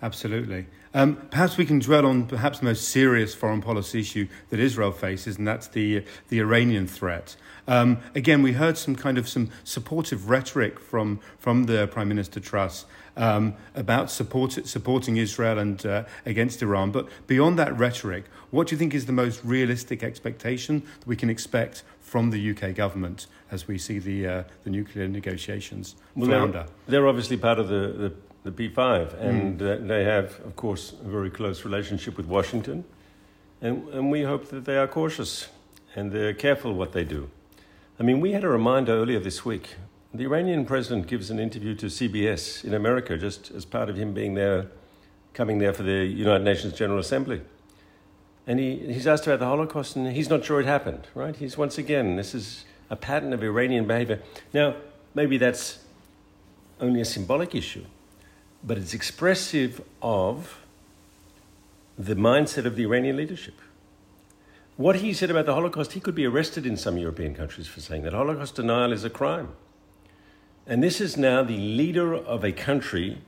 Absolutely. 0.02 0.68
Um, 0.94 1.16
perhaps 1.32 1.58
we 1.58 1.66
can 1.66 1.80
dwell 1.80 2.06
on 2.06 2.28
perhaps 2.28 2.60
the 2.60 2.66
most 2.66 2.90
serious 2.90 3.36
foreign 3.36 3.62
policy 3.62 4.00
issue 4.00 4.28
that 4.50 4.60
Israel 4.60 4.92
faces, 4.92 5.38
and 5.38 5.48
that's 5.48 5.68
the 5.68 6.04
the 6.30 6.40
Iranian 6.40 6.88
threat. 6.88 7.36
Um, 7.68 7.98
again, 8.16 8.42
we 8.42 8.54
heard 8.54 8.78
some 8.78 8.96
kind 8.96 9.18
of 9.18 9.28
some 9.28 9.50
supportive 9.64 10.30
rhetoric 10.30 10.80
from 10.80 11.20
from 11.40 11.66
the 11.66 11.88
Prime 11.88 12.08
Minister 12.08 12.40
Truss 12.40 12.86
um, 13.18 13.56
about 13.76 14.10
support, 14.10 14.54
supporting 14.68 15.18
Israel 15.18 15.58
and 15.58 15.86
uh, 15.86 16.04
against 16.26 16.62
Iran. 16.62 16.92
But 16.92 17.10
beyond 17.26 17.60
that 17.60 17.78
rhetoric, 17.78 18.26
what 18.52 18.68
do 18.68 18.76
you 18.76 18.80
think 18.80 18.94
is 18.94 19.06
the 19.06 19.12
most 19.12 19.44
realistic 19.44 20.04
expectation 20.04 20.84
that 21.00 21.08
we 21.08 21.16
can 21.16 21.30
expect 21.30 21.84
from 22.00 22.30
the 22.30 22.52
UK 22.52 22.74
government 22.74 23.28
as 23.52 23.68
we 23.68 23.78
see 23.78 24.00
the 24.00 24.28
uh, 24.28 24.44
the 24.64 24.70
nuclear 24.70 25.08
negotiations 25.08 25.96
well, 26.16 26.30
flounder? 26.30 26.66
They're, 26.86 27.02
they're, 27.02 27.08
obviously 27.08 27.38
part 27.38 27.60
of 27.60 27.68
the, 27.68 27.94
the 27.98 28.14
the 28.48 28.70
P5, 28.70 29.20
and 29.22 29.60
mm. 29.60 29.84
uh, 29.84 29.88
they 29.88 30.04
have, 30.04 30.40
of 30.46 30.56
course, 30.56 30.94
a 30.94 31.08
very 31.08 31.30
close 31.30 31.66
relationship 31.66 32.18
with 32.18 32.26
Washington. 32.26 32.84
And, 33.62 33.88
and 33.90 34.12
we 34.12 34.24
hope 34.24 34.50
that 34.50 34.66
they 34.66 34.78
are 34.78 34.88
cautious 34.88 35.48
and 35.96 36.12
they're 36.12 36.34
careful 36.34 36.74
what 36.74 36.92
they 36.94 37.04
do. 37.04 37.30
I 38.00 38.04
mean, 38.04 38.22
we 38.22 38.32
had 38.32 38.44
a 38.44 38.50
reminder 38.50 38.94
earlier 38.94 39.20
this 39.20 39.44
week. 39.44 39.76
The 40.14 40.24
Iranian 40.24 40.66
president 40.66 41.08
gives 41.08 41.32
an 41.32 41.40
interview 41.40 41.74
to 41.76 41.88
CBS 41.88 42.64
in 42.64 42.74
America 42.74 43.18
just 43.18 43.52
as 43.52 43.66
part 43.66 43.90
of 43.90 43.98
him 43.98 44.14
being 44.14 44.36
there, 44.36 44.68
coming 45.34 45.58
there 45.58 45.74
for 45.74 45.84
the 45.84 46.06
United 46.06 46.44
Nations 46.44 46.74
General 46.74 47.00
Assembly. 47.00 47.42
And 48.46 48.60
he, 48.60 48.78
he's 48.78 49.08
asked 49.08 49.28
about 49.28 49.40
the 49.40 49.46
Holocaust, 49.46 49.96
and 49.96 50.16
he's 50.16 50.30
not 50.30 50.46
sure 50.46 50.62
it 50.62 50.68
happened, 50.68 51.08
right? 51.16 51.36
He's 51.36 51.58
once 51.58 51.78
again, 51.78 52.16
this 52.16 52.34
is 52.34 52.64
a 52.90 52.96
pattern 52.96 53.34
of 53.34 53.44
Iranian 53.44 53.88
behavior. 53.88 54.22
Now, 54.54 54.76
maybe 55.14 55.38
that's 55.38 55.80
only 56.80 57.02
a 57.02 57.06
symbolic 57.06 57.56
issue, 57.56 57.84
but 58.64 58.78
it's 58.78 58.94
expressive 58.94 59.82
of 60.02 60.60
the 61.98 62.16
mindset 62.16 62.66
of 62.66 62.76
the 62.76 62.84
Iranian 62.84 63.18
leadership. 63.18 63.56
What 64.76 64.98
he 64.98 65.14
said 65.14 65.32
about 65.32 65.48
the 65.48 65.56
Holocaust, 65.56 65.94
he 65.94 66.00
could 66.00 66.14
be 66.14 66.26
arrested 66.26 66.66
in 66.66 66.78
some 66.78 66.98
European 66.98 67.34
countries 67.34 67.68
for 67.68 67.82
saying 67.82 68.04
that 68.04 68.14
Holocaust 68.14 68.56
denial 68.56 68.94
is 68.94 69.04
a 69.04 69.10
crime. 69.10 69.50
And 70.68 70.84
this 70.84 71.02
is 71.02 71.18
now 71.18 71.44
the 71.44 71.58
leader 71.58 72.14
of 72.14 72.44
a 72.44 72.52
country 72.52 73.20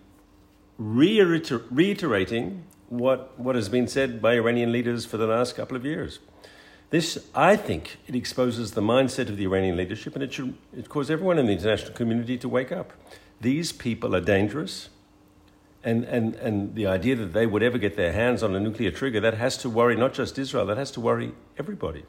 reiter- 0.78 1.64
reiterating 1.72 2.66
what, 2.90 3.40
what 3.40 3.56
has 3.56 3.70
been 3.70 3.88
said 3.88 4.22
by 4.22 4.34
Iranian 4.34 4.72
leaders 4.72 5.06
for 5.06 5.18
the 5.18 5.26
last 5.26 5.56
couple 5.56 5.76
of 5.76 5.86
years. 5.86 6.20
This, 6.90 7.24
I 7.36 7.56
think, 7.56 7.98
it 8.08 8.16
exposes 8.16 8.72
the 8.72 8.82
mindset 8.82 9.30
of 9.30 9.38
the 9.38 9.44
Iranian 9.44 9.78
leadership 9.78 10.16
and 10.16 10.24
it 10.24 10.34
should 10.34 10.56
it 10.76 10.90
cause 10.90 11.10
everyone 11.10 11.38
in 11.38 11.46
the 11.46 11.54
international 11.54 11.94
community 11.94 12.38
to 12.38 12.50
wake 12.50 12.72
up. 12.72 12.94
These 13.42 13.72
people 13.72 14.16
are 14.16 14.22
dangerous. 14.22 14.90
And, 15.84 16.04
and, 16.04 16.36
and 16.36 16.76
the 16.76 16.88
idea 16.88 17.16
that 17.16 17.34
they 17.34 17.46
would 17.46 17.64
ever 17.64 17.78
get 17.78 17.96
their 17.96 18.12
hands 18.12 18.44
on 18.44 18.54
a 18.54 18.60
nuclear 18.60 18.92
trigger, 18.92 19.20
that 19.22 19.36
has 19.36 19.58
to 19.58 19.70
worry 19.70 19.96
not 19.96 20.14
just 20.14 20.38
Israel, 20.38 20.66
that 20.66 20.78
has 20.78 20.92
to 20.92 21.00
worry 21.00 21.32
everybody. 21.58 22.04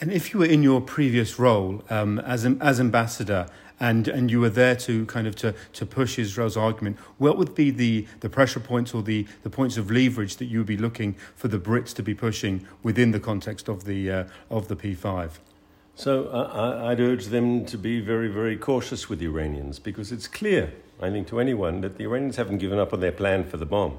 And 0.00 0.10
if 0.10 0.32
you 0.32 0.40
were 0.40 0.46
in 0.46 0.62
your 0.62 0.80
previous 0.80 1.38
role 1.38 1.84
um, 1.90 2.18
as, 2.20 2.44
as 2.44 2.80
ambassador 2.80 3.46
and, 3.78 4.08
and 4.08 4.30
you 4.30 4.40
were 4.40 4.50
there 4.50 4.74
to 4.76 5.04
kind 5.06 5.26
of 5.26 5.36
to, 5.36 5.54
to 5.74 5.86
push 5.86 6.18
Israel's 6.18 6.56
argument, 6.56 6.98
what 7.18 7.36
would 7.36 7.54
be 7.54 7.70
the, 7.70 8.06
the 8.20 8.30
pressure 8.30 8.60
points 8.60 8.94
or 8.94 9.02
the, 9.02 9.26
the 9.42 9.50
points 9.50 9.76
of 9.76 9.90
leverage 9.90 10.36
that 10.36 10.46
you 10.46 10.58
would 10.58 10.66
be 10.66 10.76
looking 10.76 11.14
for 11.34 11.48
the 11.48 11.58
Brits 11.58 11.94
to 11.94 12.02
be 12.02 12.14
pushing 12.14 12.66
within 12.82 13.10
the 13.10 13.20
context 13.20 13.68
of 13.68 13.84
the, 13.84 14.10
uh, 14.10 14.24
of 14.50 14.68
the 14.68 14.76
P5? 14.76 15.32
So 15.94 16.28
uh, 16.28 16.82
I'd 16.86 17.00
urge 17.00 17.26
them 17.26 17.66
to 17.66 17.76
be 17.76 18.00
very, 18.00 18.28
very 18.28 18.56
cautious 18.56 19.10
with 19.10 19.18
the 19.18 19.26
Iranians 19.26 19.78
because 19.78 20.12
it's 20.12 20.26
clear, 20.26 20.72
I 21.00 21.10
think, 21.10 21.28
to 21.28 21.40
anyone 21.40 21.80
that 21.80 21.96
the 21.96 22.04
Iranians 22.04 22.36
haven't 22.36 22.58
given 22.58 22.78
up 22.78 22.92
on 22.92 23.00
their 23.00 23.12
plan 23.12 23.44
for 23.44 23.56
the 23.56 23.66
bomb. 23.66 23.98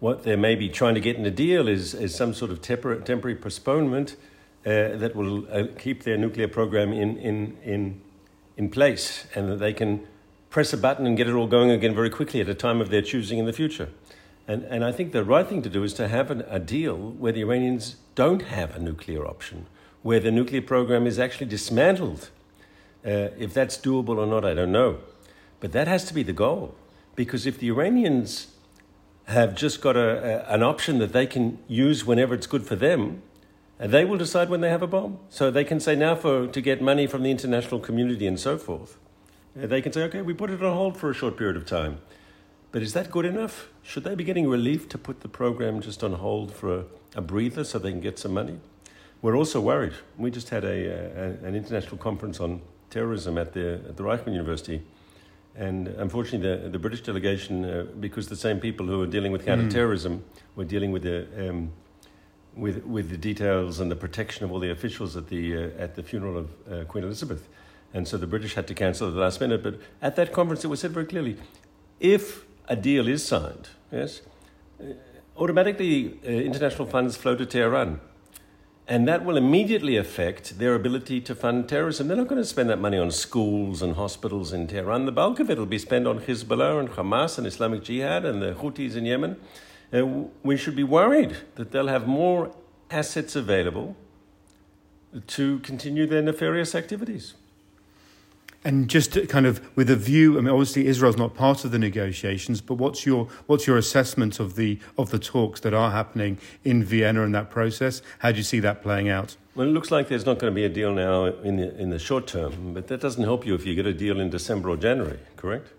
What 0.00 0.22
they 0.22 0.36
may 0.36 0.54
be 0.54 0.68
trying 0.68 0.94
to 0.94 1.00
get 1.00 1.16
in 1.16 1.26
a 1.26 1.30
deal 1.30 1.68
is, 1.68 1.94
is 1.94 2.14
some 2.14 2.34
sort 2.34 2.50
of 2.50 2.60
tempor- 2.60 3.04
temporary 3.04 3.36
postponement 3.36 4.16
uh, 4.64 4.96
that 4.96 5.12
will 5.14 5.46
uh, 5.52 5.66
keep 5.78 6.04
their 6.04 6.16
nuclear 6.16 6.48
program 6.48 6.92
in, 6.92 7.16
in, 7.18 7.56
in 7.64 8.00
in 8.58 8.68
place 8.68 9.24
and 9.34 9.48
that 9.48 9.60
they 9.60 9.72
can 9.72 10.06
press 10.50 10.72
a 10.72 10.76
button 10.76 11.06
and 11.06 11.16
get 11.16 11.28
it 11.28 11.32
all 11.32 11.46
going 11.46 11.70
again 11.70 11.94
very 11.94 12.10
quickly 12.10 12.40
at 12.40 12.48
a 12.48 12.54
time 12.54 12.80
of 12.80 12.90
their 12.90 13.00
choosing 13.00 13.38
in 13.38 13.46
the 13.46 13.52
future. 13.52 13.88
And, 14.48 14.64
and 14.64 14.84
I 14.84 14.92
think 14.92 15.12
the 15.12 15.24
right 15.24 15.46
thing 15.46 15.62
to 15.62 15.70
do 15.70 15.84
is 15.84 15.94
to 15.94 16.08
have 16.08 16.30
an, 16.30 16.42
a 16.48 16.58
deal 16.58 16.96
where 16.96 17.32
the 17.32 17.42
Iranians 17.42 17.96
don't 18.14 18.42
have 18.42 18.74
a 18.74 18.80
nuclear 18.80 19.26
option, 19.26 19.66
where 20.02 20.18
the 20.18 20.32
nuclear 20.32 20.62
program 20.62 21.06
is 21.06 21.18
actually 21.18 21.46
dismantled. 21.46 22.30
Uh, 23.06 23.30
if 23.38 23.54
that's 23.54 23.78
doable 23.78 24.18
or 24.18 24.26
not, 24.26 24.44
I 24.44 24.54
don't 24.54 24.72
know. 24.72 24.98
But 25.60 25.72
that 25.72 25.88
has 25.88 26.04
to 26.04 26.14
be 26.14 26.22
the 26.22 26.32
goal. 26.32 26.74
Because 27.16 27.46
if 27.46 27.58
the 27.58 27.68
Iranians 27.68 28.48
have 29.26 29.54
just 29.54 29.80
got 29.80 29.96
a, 29.96 30.46
a, 30.48 30.54
an 30.54 30.62
option 30.62 30.98
that 30.98 31.12
they 31.12 31.26
can 31.26 31.58
use 31.68 32.04
whenever 32.04 32.34
it's 32.34 32.46
good 32.46 32.66
for 32.66 32.76
them, 32.76 33.22
and 33.78 33.92
they 33.92 34.04
will 34.04 34.18
decide 34.18 34.48
when 34.48 34.60
they 34.60 34.70
have 34.70 34.82
a 34.82 34.86
bomb. 34.86 35.18
So 35.28 35.50
they 35.50 35.64
can 35.64 35.80
say 35.80 35.94
now 35.94 36.14
for 36.14 36.46
to 36.46 36.60
get 36.60 36.82
money 36.82 37.06
from 37.06 37.22
the 37.22 37.30
international 37.30 37.80
community 37.80 38.26
and 38.26 38.40
so 38.40 38.58
forth. 38.58 38.98
Uh, 39.60 39.66
they 39.66 39.80
can 39.82 39.92
say, 39.92 40.02
okay, 40.04 40.22
we 40.22 40.34
put 40.34 40.50
it 40.50 40.62
on 40.62 40.74
hold 40.74 40.96
for 40.96 41.10
a 41.10 41.14
short 41.14 41.36
period 41.36 41.56
of 41.56 41.66
time. 41.66 42.00
But 42.72 42.82
is 42.82 42.92
that 42.92 43.10
good 43.10 43.24
enough? 43.24 43.68
Should 43.82 44.04
they 44.04 44.14
be 44.14 44.24
getting 44.24 44.48
relief 44.48 44.88
to 44.90 44.98
put 44.98 45.20
the 45.20 45.28
program 45.28 45.80
just 45.80 46.02
on 46.02 46.14
hold 46.14 46.52
for 46.52 46.80
a, 46.80 46.84
a 47.14 47.20
breather 47.20 47.64
so 47.64 47.78
they 47.78 47.90
can 47.90 48.00
get 48.00 48.18
some 48.18 48.34
money? 48.34 48.58
We're 49.22 49.36
also 49.36 49.60
worried. 49.60 49.94
We 50.16 50.30
just 50.30 50.50
had 50.50 50.64
a, 50.64 50.68
a 50.68 51.46
an 51.46 51.54
international 51.54 51.96
conference 51.96 52.40
on 52.40 52.60
terrorism 52.90 53.38
at 53.38 53.52
the, 53.52 53.74
at 53.88 53.96
the 53.96 54.02
Reichman 54.02 54.32
University. 54.32 54.82
And 55.58 55.88
unfortunately, 55.88 56.48
the, 56.48 56.68
the 56.68 56.78
British 56.78 57.02
delegation, 57.02 57.64
uh, 57.64 57.86
because 57.98 58.28
the 58.28 58.36
same 58.36 58.60
people 58.60 58.86
who 58.86 59.02
are 59.02 59.06
dealing 59.06 59.32
with 59.32 59.44
counterterrorism 59.44 60.18
mm. 60.18 60.22
were 60.54 60.64
dealing 60.64 60.92
with 60.92 61.02
the 61.02 61.26
um, 61.50 61.72
with, 62.58 62.84
with 62.84 63.10
the 63.10 63.16
details 63.16 63.80
and 63.80 63.90
the 63.90 63.96
protection 63.96 64.44
of 64.44 64.52
all 64.52 64.58
the 64.58 64.70
officials 64.70 65.16
at 65.16 65.28
the, 65.28 65.56
uh, 65.56 65.70
at 65.78 65.94
the 65.94 66.02
funeral 66.02 66.36
of 66.36 66.50
uh, 66.70 66.84
Queen 66.84 67.04
Elizabeth. 67.04 67.48
And 67.94 68.06
so 68.06 68.18
the 68.18 68.26
British 68.26 68.54
had 68.54 68.66
to 68.66 68.74
cancel 68.74 69.08
at 69.08 69.14
the 69.14 69.20
last 69.20 69.40
minute. 69.40 69.62
But 69.62 69.80
at 70.02 70.16
that 70.16 70.32
conference, 70.32 70.64
it 70.64 70.68
was 70.68 70.80
said 70.80 70.90
very 70.90 71.06
clearly 71.06 71.36
if 72.00 72.44
a 72.68 72.76
deal 72.76 73.08
is 73.08 73.24
signed, 73.24 73.68
yes, 73.90 74.22
uh, 74.80 74.92
automatically 75.36 76.18
uh, 76.24 76.28
international 76.28 76.86
funds 76.86 77.16
flow 77.16 77.34
to 77.36 77.46
Tehran. 77.46 78.00
And 78.90 79.06
that 79.06 79.22
will 79.22 79.36
immediately 79.36 79.98
affect 79.98 80.58
their 80.58 80.74
ability 80.74 81.20
to 81.20 81.34
fund 81.34 81.68
terrorism. 81.68 82.08
They're 82.08 82.16
not 82.16 82.26
going 82.26 82.40
to 82.40 82.48
spend 82.48 82.70
that 82.70 82.80
money 82.80 82.96
on 82.96 83.10
schools 83.10 83.82
and 83.82 83.96
hospitals 83.96 84.54
in 84.54 84.66
Tehran. 84.66 85.04
The 85.04 85.12
bulk 85.12 85.40
of 85.40 85.50
it 85.50 85.58
will 85.58 85.66
be 85.66 85.78
spent 85.78 86.06
on 86.06 86.20
Hezbollah 86.20 86.80
and 86.80 86.88
Hamas 86.88 87.36
and 87.36 87.46
Islamic 87.46 87.84
Jihad 87.84 88.24
and 88.24 88.40
the 88.40 88.54
Houthis 88.54 88.96
in 88.96 89.04
Yemen. 89.04 89.36
Uh, 89.92 90.28
we 90.42 90.56
should 90.56 90.74
be 90.74 90.84
worried 90.84 91.36
that 91.56 91.70
they'll 91.70 91.88
have 91.88 92.06
more 92.06 92.50
assets 92.90 93.36
available 93.36 93.94
to 95.26 95.58
continue 95.58 96.06
their 96.06 96.22
nefarious 96.22 96.74
activities. 96.74 97.34
And 98.64 98.88
just 98.88 99.16
kind 99.28 99.46
of 99.46 99.76
with 99.76 99.88
a 99.88 99.96
view, 99.96 100.36
I 100.36 100.40
mean, 100.40 100.50
obviously 100.50 100.86
Israel's 100.86 101.16
not 101.16 101.34
part 101.34 101.64
of 101.64 101.70
the 101.70 101.78
negotiations, 101.78 102.60
but 102.60 102.74
what's 102.74 103.06
your 103.06 103.28
what's 103.46 103.66
your 103.66 103.76
assessment 103.76 104.40
of 104.40 104.56
the 104.56 104.78
of 104.98 105.10
the 105.10 105.18
talks 105.18 105.60
that 105.60 105.72
are 105.72 105.92
happening 105.92 106.38
in 106.64 106.82
Vienna 106.82 107.22
in 107.22 107.32
that 107.32 107.50
process? 107.50 108.02
How 108.18 108.32
do 108.32 108.38
you 108.38 108.42
see 108.42 108.60
that 108.60 108.82
playing 108.82 109.08
out? 109.08 109.36
Well, 109.58 109.66
it 109.66 109.70
looks 109.70 109.90
like 109.90 110.06
there's 110.06 110.24
not 110.24 110.38
going 110.38 110.52
to 110.52 110.54
be 110.54 110.64
a 110.64 110.68
deal 110.68 110.92
now 110.92 111.24
in 111.24 111.56
the, 111.56 111.76
in 111.76 111.90
the 111.90 111.98
short 111.98 112.28
term, 112.28 112.74
but 112.74 112.86
that 112.86 113.00
doesn't 113.00 113.24
help 113.24 113.44
you 113.44 113.56
if 113.56 113.66
you 113.66 113.74
get 113.74 113.86
a 113.86 113.92
deal 113.92 114.20
in 114.20 114.30
December 114.30 114.70
or 114.70 114.76
January, 114.76 115.18
correct? 115.36 115.72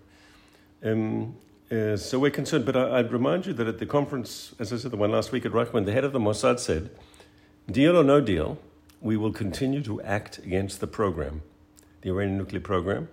Um, 0.84 1.34
uh, 1.70 1.96
so 1.96 2.18
we're 2.18 2.30
concerned, 2.30 2.66
but 2.66 2.76
I, 2.76 3.00
would 3.00 3.10
remind 3.10 3.46
you 3.46 3.54
that 3.54 3.66
at 3.66 3.78
the 3.78 3.86
conference, 3.86 4.54
as 4.58 4.70
I 4.70 4.76
said, 4.76 4.90
the 4.90 4.98
one 4.98 5.10
last 5.10 5.32
week 5.32 5.46
at 5.46 5.52
Reichman, 5.52 5.86
the 5.86 5.92
head 5.92 6.04
of 6.04 6.12
the 6.12 6.18
Mossad 6.18 6.58
said, 6.58 6.90
deal 7.70 7.96
or 7.96 8.04
no 8.04 8.20
deal, 8.20 8.58
we 9.00 9.16
will 9.16 9.32
continue 9.32 9.82
to 9.84 10.02
act 10.02 10.36
against 10.36 10.80
the 10.80 10.86
program, 10.86 11.40
the 12.02 12.10
Iranian 12.10 12.38
nuclear 12.38 12.60
program, 12.60 13.08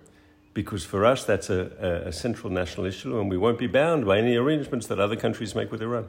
because 0.54 0.84
for 0.84 1.04
us 1.04 1.24
that's 1.24 1.50
a, 1.50 2.04
a, 2.06 2.12
central 2.12 2.52
national 2.52 2.86
issue 2.86 3.18
and 3.20 3.30
we 3.30 3.36
won't 3.36 3.58
be 3.58 3.66
bound 3.66 4.06
by 4.06 4.18
any 4.18 4.36
arrangements 4.36 4.86
that 4.86 4.98
other 4.98 5.16
countries 5.16 5.54
make 5.54 5.70
with 5.70 5.82
Iran. 5.82 6.06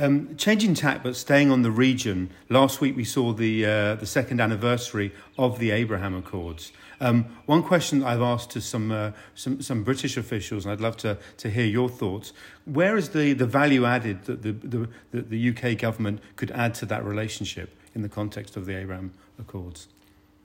Um, 0.00 0.36
changing 0.36 0.74
tack, 0.74 1.02
but 1.02 1.16
staying 1.16 1.50
on 1.50 1.62
the 1.62 1.72
region. 1.72 2.30
Last 2.48 2.80
week 2.80 2.94
we 2.96 3.02
saw 3.02 3.32
the 3.32 3.66
uh, 3.66 3.94
the 3.96 4.06
second 4.06 4.40
anniversary 4.40 5.12
of 5.36 5.58
the 5.58 5.72
Abraham 5.72 6.14
Accords. 6.14 6.70
Um, 7.00 7.24
one 7.46 7.64
question 7.64 8.04
I've 8.04 8.22
asked 8.22 8.50
to 8.50 8.60
some, 8.60 8.92
uh, 8.92 9.10
some 9.34 9.60
some 9.60 9.82
British 9.82 10.16
officials, 10.16 10.64
and 10.64 10.72
I'd 10.72 10.80
love 10.80 10.96
to, 10.98 11.18
to 11.38 11.50
hear 11.50 11.66
your 11.66 11.88
thoughts. 11.88 12.32
Where 12.64 12.96
is 12.96 13.08
the, 13.08 13.32
the 13.32 13.46
value 13.46 13.84
added 13.84 14.24
that 14.24 14.42
the, 14.42 14.52
the, 14.52 15.22
the 15.22 15.50
UK 15.50 15.76
government 15.76 16.20
could 16.36 16.52
add 16.52 16.74
to 16.74 16.86
that 16.86 17.04
relationship 17.04 17.76
in 17.94 18.02
the 18.02 18.08
context 18.08 18.56
of 18.56 18.66
the 18.66 18.76
Abraham 18.76 19.12
Accords? 19.38 19.88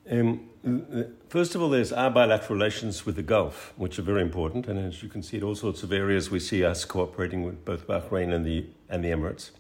Um, 0.10 0.50
first 1.30 1.56
of 1.56 1.62
all, 1.62 1.70
there's 1.70 1.94
our 1.94 2.10
bilateral 2.10 2.56
relations 2.56 3.06
with 3.06 3.16
the 3.16 3.24
Gulf, 3.24 3.74
which 3.78 3.98
are 4.00 4.02
very 4.04 4.22
important. 4.22 4.68
And 4.68 4.78
as 4.80 5.02
you 5.02 5.10
can 5.10 5.24
see, 5.24 5.38
in 5.38 5.44
all 5.44 5.56
sorts 5.56 5.84
of 5.84 5.92
areas, 5.92 6.30
we 6.30 6.40
see 6.40 6.64
us 6.64 6.84
cooperating 6.86 7.44
with 7.44 7.64
both 7.64 7.88
Bahrain 7.88 8.34
and 8.34 8.46
the, 8.46 8.66
and 8.90 9.04
the 9.04 9.10
Emirates. 9.10 9.52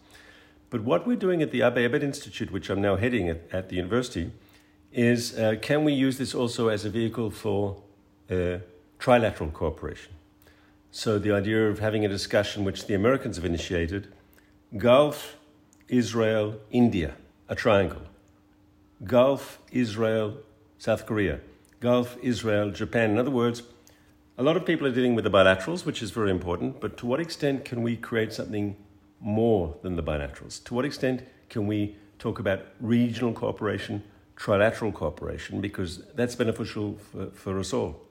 But 0.69 0.81
what 0.81 1.07
we're 1.07 1.15
doing 1.15 1.41
at 1.41 1.51
the 1.51 1.62
Abba 1.62 1.85
Eban 1.85 2.01
Institute, 2.01 2.51
which 2.51 2.69
I'm 2.69 2.81
now 2.81 2.95
heading 2.95 3.29
at, 3.29 3.41
at 3.51 3.69
the 3.69 3.75
university, 3.75 4.31
is 4.91 5.38
uh, 5.38 5.55
can 5.62 5.83
we 5.83 5.93
use 5.93 6.17
this 6.17 6.35
also 6.35 6.67
as 6.67 6.83
a 6.83 6.89
vehicle 6.89 7.31
for 7.31 7.81
uh, 8.29 8.57
trilateral 9.00 9.53
cooperation? 9.53 10.13
So 10.91 11.19
the 11.19 11.31
idea 11.31 11.69
of 11.69 11.79
having 11.79 12.05
a 12.05 12.09
discussion, 12.09 12.63
which 12.63 12.85
the 12.85 12.93
Americans 12.93 13.38
have 13.38 13.45
initiated, 13.45 14.13
Gulf, 14.77 15.38
Israel, 15.88 16.59
India, 16.71 17.15
a 17.47 17.55
triangle 17.55 18.01
Gulf, 19.03 19.60
Israel, 19.72 20.38
South 20.77 21.05
Korea, 21.05 21.39
Gulf, 21.79 22.17
Israel, 22.22 22.72
Japan. 22.72 23.12
In 23.12 23.17
other 23.17 23.31
words, 23.31 23.63
a 24.38 24.43
lot 24.43 24.57
of 24.57 24.65
people 24.65 24.88
are 24.88 24.91
dealing 24.91 25.15
with 25.15 25.24
the 25.24 25.31
bilaterals, 25.31 25.86
which 25.86 26.01
is 26.01 26.12
very 26.12 26.31
important, 26.31 26.79
but 26.79 26.98
to 26.98 27.05
what 27.05 27.19
extent 27.19 27.65
can 27.65 27.83
we 27.83 27.95
create 27.95 28.33
something 28.33 28.75
more 29.19 29.75
than 29.81 29.95
the 29.95 30.03
bilaterals? 30.03 30.63
To 30.65 30.74
what 30.74 30.86
extent 30.86 31.24
can 31.50 31.67
we 31.67 31.95
talk 32.19 32.39
about 32.39 32.62
regional 32.79 33.33
cooperation, 33.33 34.03
trilateral 34.38 34.93
cooperation, 34.93 35.62
because 35.62 36.03
that's 36.15 36.36
beneficial 36.36 36.98
for, 37.12 37.27
for 37.31 37.60
us 37.60 37.74
all. 37.74 38.01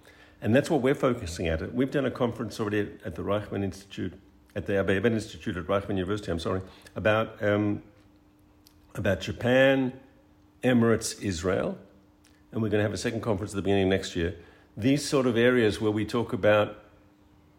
And 0.40 0.54
that's 0.54 0.70
what 0.70 0.82
we're 0.82 0.94
focusing 0.94 1.48
at. 1.48 1.74
We've 1.74 1.90
done 1.90 2.04
a 2.04 2.10
conference 2.10 2.60
already 2.60 2.90
at, 3.04 3.14
the 3.14 3.22
Reichman 3.22 3.62
Institute, 3.62 4.12
at 4.54 4.66
the 4.66 4.76
Abba 4.76 4.96
Eban 4.96 5.14
Institute 5.14 5.56
at 5.56 5.64
Reichman 5.66 5.96
University, 5.96 6.30
I'm 6.30 6.38
sorry, 6.38 6.60
about, 6.94 7.42
um, 7.42 7.82
about 8.94 9.20
Japan, 9.20 9.92
Emirates 10.62 11.20
Israel, 11.22 11.78
and 12.50 12.62
we're 12.62 12.68
going 12.68 12.78
to 12.78 12.84
have 12.84 12.92
a 12.92 12.98
second 12.98 13.20
conference 13.20 13.52
at 13.52 13.56
the 13.56 13.62
beginning 13.62 13.84
of 13.84 13.90
next 13.90 14.14
year. 14.14 14.36
These 14.76 15.06
sort 15.06 15.26
of 15.26 15.36
areas 15.36 15.80
where 15.80 15.90
we 15.90 16.04
talk 16.04 16.32
about, 16.32 16.78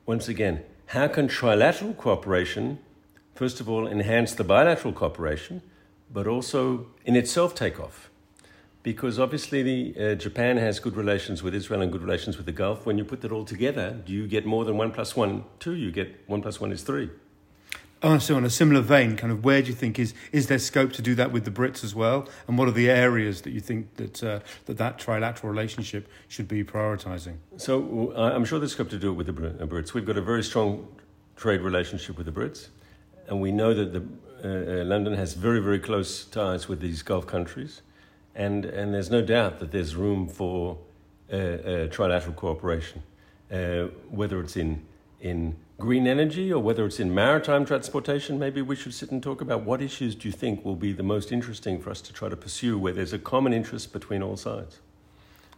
once 0.06 0.28
again, 0.28 0.64
how 0.88 1.08
can 1.08 1.28
trilateral 1.28 1.96
cooperation, 1.98 2.80
first 3.36 3.60
of 3.60 3.70
all, 3.70 3.88
enhance 3.88 4.34
the 4.34 4.44
bilateral 4.44 4.94
cooperation, 4.94 5.62
but 6.12 6.28
also 6.28 6.88
in 7.06 7.16
itself 7.16 7.54
take 7.54 7.80
off? 7.80 8.10
Because 8.84 9.18
obviously, 9.18 9.64
the, 9.64 10.12
uh, 10.12 10.16
Japan 10.16 10.58
has 10.58 10.80
good 10.80 10.98
relations 10.98 11.42
with 11.42 11.56
Israel 11.56 11.82
and 11.82 11.92
good 11.92 12.02
relations 12.02 12.36
with 12.36 12.46
the 12.46 12.52
Gulf. 12.52 12.86
When 12.86 12.98
you 12.98 13.06
put 13.06 13.22
that 13.22 13.32
all 13.32 13.46
together, 13.46 14.02
do 14.06 14.12
you 14.12 14.28
get 14.28 14.46
more 14.46 14.66
than 14.66 14.76
one 14.76 14.92
plus 14.92 15.16
one, 15.16 15.46
two? 15.60 15.76
You 15.76 15.90
get 15.92 16.28
one 16.28 16.42
plus 16.42 16.60
one 16.60 16.72
is 16.72 16.84
three. 16.84 17.10
Oh, 18.06 18.18
so 18.18 18.36
on 18.36 18.44
a 18.44 18.50
similar 18.50 18.82
vein, 18.82 19.16
kind 19.16 19.32
of 19.32 19.46
where 19.46 19.62
do 19.62 19.70
you 19.70 19.74
think 19.74 19.98
is 19.98 20.14
is 20.34 20.48
there 20.48 20.60
scope 20.60 20.92
to 20.94 21.02
do 21.02 21.16
that 21.16 21.32
with 21.32 21.46
the 21.46 21.52
Brits 21.52 21.86
as 21.86 21.96
well, 21.96 22.28
and 22.50 22.58
what 22.58 22.68
are 22.68 22.72
the 22.72 22.90
areas 22.90 23.44
that 23.44 23.52
you 23.52 23.62
think 23.62 23.96
that 23.96 24.22
uh, 24.22 24.40
that 24.66 24.78
that 24.78 25.00
trilateral 25.00 25.46
relationship 25.46 26.10
should 26.28 26.50
be 26.50 26.66
prioritising? 26.66 27.38
So 27.56 28.14
uh, 28.14 28.34
I'm 28.36 28.44
sure 28.44 28.60
there's 28.60 28.74
scope 28.74 28.90
to 28.90 29.00
do 29.00 29.12
it 29.12 29.14
with 29.14 29.28
the 29.28 29.48
uh, 29.48 29.66
Brits. 29.66 29.94
We've 29.94 30.06
got 30.06 30.18
a 30.18 30.22
very 30.22 30.44
strong 30.44 30.86
trade 31.38 31.62
relationship 31.62 32.18
with 32.18 32.26
the 32.26 32.34
Brits, 32.34 32.68
and 33.30 33.40
we 33.40 33.54
know 33.54 33.74
that 33.74 33.94
the, 33.94 34.02
uh, 34.44 34.82
uh, 34.82 34.84
London 34.84 35.14
has 35.14 35.34
very 35.34 35.62
very 35.62 35.80
close 35.80 36.26
ties 36.26 36.68
with 36.68 36.82
these 36.82 37.04
Gulf 37.04 37.26
countries, 37.26 37.84
and 38.36 38.66
and 38.66 38.94
there's 38.94 39.12
no 39.12 39.22
doubt 39.22 39.60
that 39.60 39.72
there's 39.72 39.96
room 39.96 40.28
for 40.28 40.78
uh, 41.32 41.88
trilateral 41.88 42.36
cooperation, 42.36 43.02
whether 44.10 44.42
it's 44.42 44.58
in 44.58 44.86
in 45.22 45.56
green 45.84 46.08
energy 46.08 46.52
or 46.52 46.64
whether 46.64 46.86
it's 46.86 47.02
in 47.02 47.14
maritime 47.14 47.66
transportation, 47.66 48.40
maybe 48.40 48.62
we 48.62 48.74
should 48.74 48.94
sit 48.94 49.12
and 49.12 49.22
talk 49.22 49.42
about 49.42 49.64
what 49.64 49.82
issues 49.82 50.16
do 50.16 50.30
you 50.30 50.32
think 50.32 50.64
will 50.64 50.78
be 50.78 50.94
the 50.94 51.04
most 51.04 51.30
interesting 51.30 51.78
for 51.78 51.90
us 51.90 52.00
to 52.00 52.14
try 52.14 52.30
to 52.30 52.38
pursue 52.38 52.80
where 52.80 52.94
there's 52.94 53.12
a 53.12 53.20
common 53.20 53.52
interest 53.52 53.92
between 53.92 54.24
all 54.24 54.38
sides. 54.38 54.80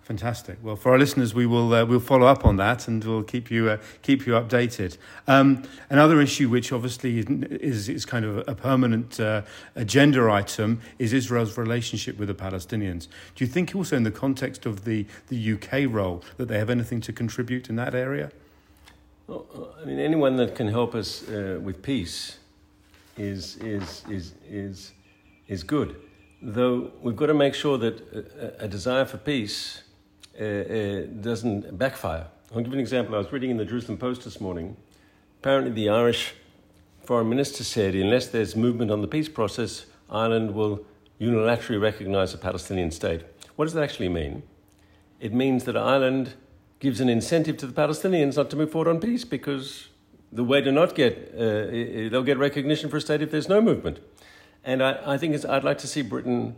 Fantastic. 0.01 0.57
Well, 0.63 0.75
for 0.75 0.93
our 0.93 0.97
listeners, 0.97 1.35
we 1.35 1.45
will 1.45 1.71
uh, 1.71 1.85
we'll 1.85 1.99
follow 1.99 2.25
up 2.25 2.43
on 2.43 2.55
that 2.55 2.87
and 2.87 3.03
we'll 3.03 3.21
keep 3.21 3.51
you 3.51 3.69
uh, 3.69 3.77
keep 4.01 4.25
you 4.25 4.33
updated. 4.33 4.97
Um, 5.27 5.61
another 5.91 6.19
issue, 6.21 6.49
which 6.49 6.71
obviously 6.71 7.19
is 7.19 7.87
is 7.87 8.03
kind 8.03 8.25
of 8.25 8.47
a 8.47 8.55
permanent 8.55 9.19
uh, 9.19 9.43
agenda 9.75 10.27
item, 10.31 10.81
is 10.97 11.13
Israel's 11.13 11.55
relationship 11.55 12.17
with 12.17 12.29
the 12.29 12.35
Palestinians. 12.35 13.07
Do 13.35 13.45
you 13.45 13.47
think 13.47 13.75
also 13.75 13.95
in 13.95 14.03
the 14.03 14.11
context 14.11 14.65
of 14.65 14.85
the 14.85 15.05
the 15.27 15.53
UK 15.53 15.91
role 15.91 16.23
that 16.37 16.47
they 16.47 16.57
have 16.57 16.71
anything 16.71 17.01
to 17.01 17.13
contribute 17.13 17.69
in 17.69 17.75
that 17.75 17.93
area? 17.93 18.31
Well, 19.27 19.75
I 19.81 19.85
mean, 19.85 19.99
anyone 19.99 20.35
that 20.35 20.53
can 20.53 20.67
help 20.67 20.93
us 20.93 21.27
uh, 21.27 21.59
with 21.61 21.81
peace 21.81 22.37
is 23.17 23.55
is 23.57 24.03
is 24.09 24.33
is 24.47 24.91
is 25.47 25.63
good. 25.63 25.95
Though 26.41 26.91
we've 27.01 27.15
got 27.15 27.27
to 27.27 27.33
make 27.33 27.55
sure 27.55 27.77
that 27.79 28.01
a, 28.59 28.65
a 28.65 28.67
desire 28.67 29.05
for 29.05 29.17
peace 29.17 29.81
uh, 30.39 30.43
uh, 30.43 31.01
doesn't 31.21 31.75
backfire. 31.77 32.27
I'll 32.53 32.61
give 32.61 32.73
an 32.73 32.79
example. 32.79 33.15
I 33.15 33.17
was 33.17 33.31
reading 33.31 33.49
in 33.49 33.57
the 33.57 33.65
Jerusalem 33.65 33.97
Post 33.97 34.23
this 34.25 34.39
morning. 34.39 34.77
Apparently, 35.39 35.71
the 35.71 35.89
Irish 35.89 36.33
foreign 37.03 37.29
minister 37.29 37.63
said 37.63 37.95
unless 37.95 38.27
there's 38.27 38.55
movement 38.55 38.91
on 38.91 39.01
the 39.01 39.07
peace 39.07 39.29
process, 39.29 39.87
Ireland 40.09 40.53
will 40.53 40.85
unilaterally 41.19 41.81
recognize 41.81 42.33
a 42.35 42.37
Palestinian 42.37 42.91
state. 42.91 43.21
What 43.55 43.65
does 43.65 43.73
that 43.73 43.83
actually 43.83 44.09
mean? 44.09 44.43
It 45.19 45.33
means 45.33 45.63
that 45.63 45.75
Ireland 45.75 46.35
gives 46.79 46.99
an 46.99 47.09
incentive 47.09 47.57
to 47.57 47.67
the 47.67 47.73
Palestinians 47.73 48.37
not 48.37 48.49
to 48.49 48.55
move 48.55 48.71
forward 48.71 48.89
on 48.89 48.99
peace 48.99 49.23
because 49.23 49.87
the 50.31 50.43
way 50.43 50.61
to 50.61 50.71
not 50.71 50.95
get, 50.95 51.33
uh, 51.33 52.09
they'll 52.09 52.23
get 52.23 52.37
recognition 52.37 52.89
for 52.89 52.97
a 52.97 53.01
state 53.01 53.21
if 53.21 53.31
there's 53.31 53.49
no 53.49 53.61
movement. 53.61 53.99
And 54.63 54.83
I, 54.83 55.13
I 55.13 55.17
think 55.17 55.45
I'd 55.45 55.63
like 55.63 55.77
to 55.79 55.87
see 55.87 56.01
Britain, 56.01 56.55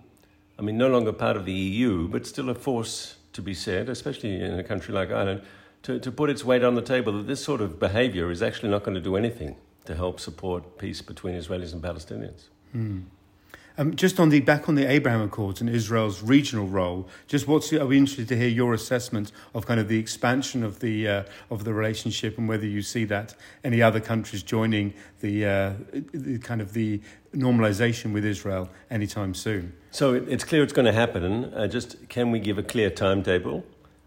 I 0.57 0.61
mean, 0.61 0.77
no 0.77 0.87
longer 0.87 1.13
part 1.13 1.37
of 1.37 1.45
the 1.45 1.53
EU, 1.53 2.07
but 2.07 2.25
still 2.25 2.49
a 2.49 2.55
force 2.55 3.17
to 3.33 3.41
be 3.41 3.53
said, 3.53 3.89
especially 3.89 4.41
in 4.41 4.57
a 4.59 4.63
country 4.63 4.93
like 4.93 5.11
Ireland, 5.11 5.41
to, 5.83 5.99
to 5.99 6.11
put 6.11 6.29
its 6.29 6.43
weight 6.43 6.63
on 6.63 6.75
the 6.75 6.81
table 6.81 7.13
that 7.13 7.27
this 7.27 7.43
sort 7.43 7.61
of 7.61 7.79
behavior 7.79 8.31
is 8.31 8.41
actually 8.41 8.69
not 8.69 8.83
going 8.83 8.95
to 8.95 9.01
do 9.01 9.15
anything 9.15 9.55
to 9.85 9.95
help 9.95 10.19
support 10.19 10.77
peace 10.77 11.01
between 11.01 11.35
Israelis 11.35 11.73
and 11.73 11.81
Palestinians. 11.81 12.45
Hmm. 12.71 13.01
Um, 13.79 13.95
just 13.95 14.19
on 14.19 14.29
the 14.29 14.39
back 14.39 14.67
on 14.67 14.73
the 14.73 14.89
Abraham 14.89 15.21
Accords 15.21 15.61
and 15.61 15.69
Israel's 15.69 16.23
regional 16.23 16.65
role, 16.65 17.07
just 17.27 17.47
what's 17.47 17.71
are 17.71 17.85
we 17.85 17.97
interested 17.97 18.27
to 18.29 18.35
hear 18.35 18.47
your 18.47 18.73
assessment 18.73 19.31
of 19.53 19.67
kind 19.67 19.79
of 19.79 19.87
the 19.87 19.99
expansion 19.99 20.63
of 20.63 20.79
the 20.79 21.07
uh, 21.07 21.23
of 21.51 21.63
the 21.63 21.75
relationship 21.75 22.39
and 22.39 22.47
whether 22.49 22.65
you 22.65 22.81
see 22.81 23.05
that 23.05 23.35
any 23.63 23.79
other 23.79 23.99
countries 23.99 24.41
joining 24.41 24.95
the, 25.21 25.45
uh, 25.45 25.73
the 26.11 26.39
kind 26.39 26.59
of 26.59 26.73
the 26.73 26.99
normalization 27.35 28.13
with 28.13 28.25
Israel 28.25 28.67
anytime 28.89 29.35
soon. 29.35 29.73
So 29.91 30.15
it's 30.15 30.43
clear 30.43 30.63
it's 30.63 30.73
going 30.73 30.87
to 30.87 30.93
happen. 30.93 31.45
Uh, 31.53 31.67
just 31.67 32.09
can 32.09 32.31
we 32.31 32.39
give 32.39 32.57
a 32.57 32.63
clear 32.63 32.89
timetable? 32.89 33.63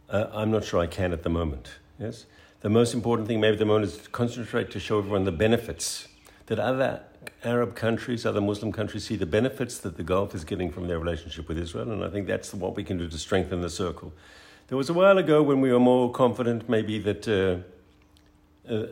Uh, 0.08 0.26
I'm 0.32 0.50
not 0.50 0.64
sure 0.64 0.80
I 0.80 0.88
can 0.88 1.12
at 1.12 1.22
the 1.22 1.30
moment. 1.30 1.70
Yes, 2.00 2.26
the 2.62 2.70
most 2.70 2.92
important 2.92 3.28
thing 3.28 3.40
maybe 3.40 3.52
at 3.52 3.60
the 3.60 3.66
moment 3.66 3.84
is 3.84 3.98
to 3.98 4.10
concentrate 4.10 4.72
to 4.72 4.80
show 4.80 4.98
everyone 4.98 5.22
the 5.22 5.32
benefits 5.32 6.08
that 6.50 6.58
other 6.58 7.00
Arab 7.44 7.76
countries, 7.76 8.26
other 8.26 8.40
Muslim 8.40 8.72
countries 8.72 9.04
see 9.04 9.14
the 9.14 9.24
benefits 9.24 9.78
that 9.78 9.96
the 9.96 10.02
Gulf 10.02 10.34
is 10.34 10.42
getting 10.42 10.72
from 10.72 10.88
their 10.88 10.98
relationship 10.98 11.46
with 11.46 11.56
Israel, 11.56 11.92
and 11.92 12.02
I 12.04 12.10
think 12.10 12.26
that's 12.26 12.52
what 12.52 12.74
we 12.74 12.82
can 12.82 12.98
do 12.98 13.08
to 13.08 13.18
strengthen 13.18 13.60
the 13.60 13.70
circle. 13.70 14.12
There 14.66 14.76
was 14.76 14.90
a 14.90 14.92
while 14.92 15.16
ago 15.16 15.44
when 15.44 15.60
we 15.60 15.72
were 15.72 15.78
more 15.78 16.10
confident, 16.10 16.68
maybe 16.68 16.98
that. 16.98 17.28
Uh, 17.28 18.72
uh, 18.72 18.86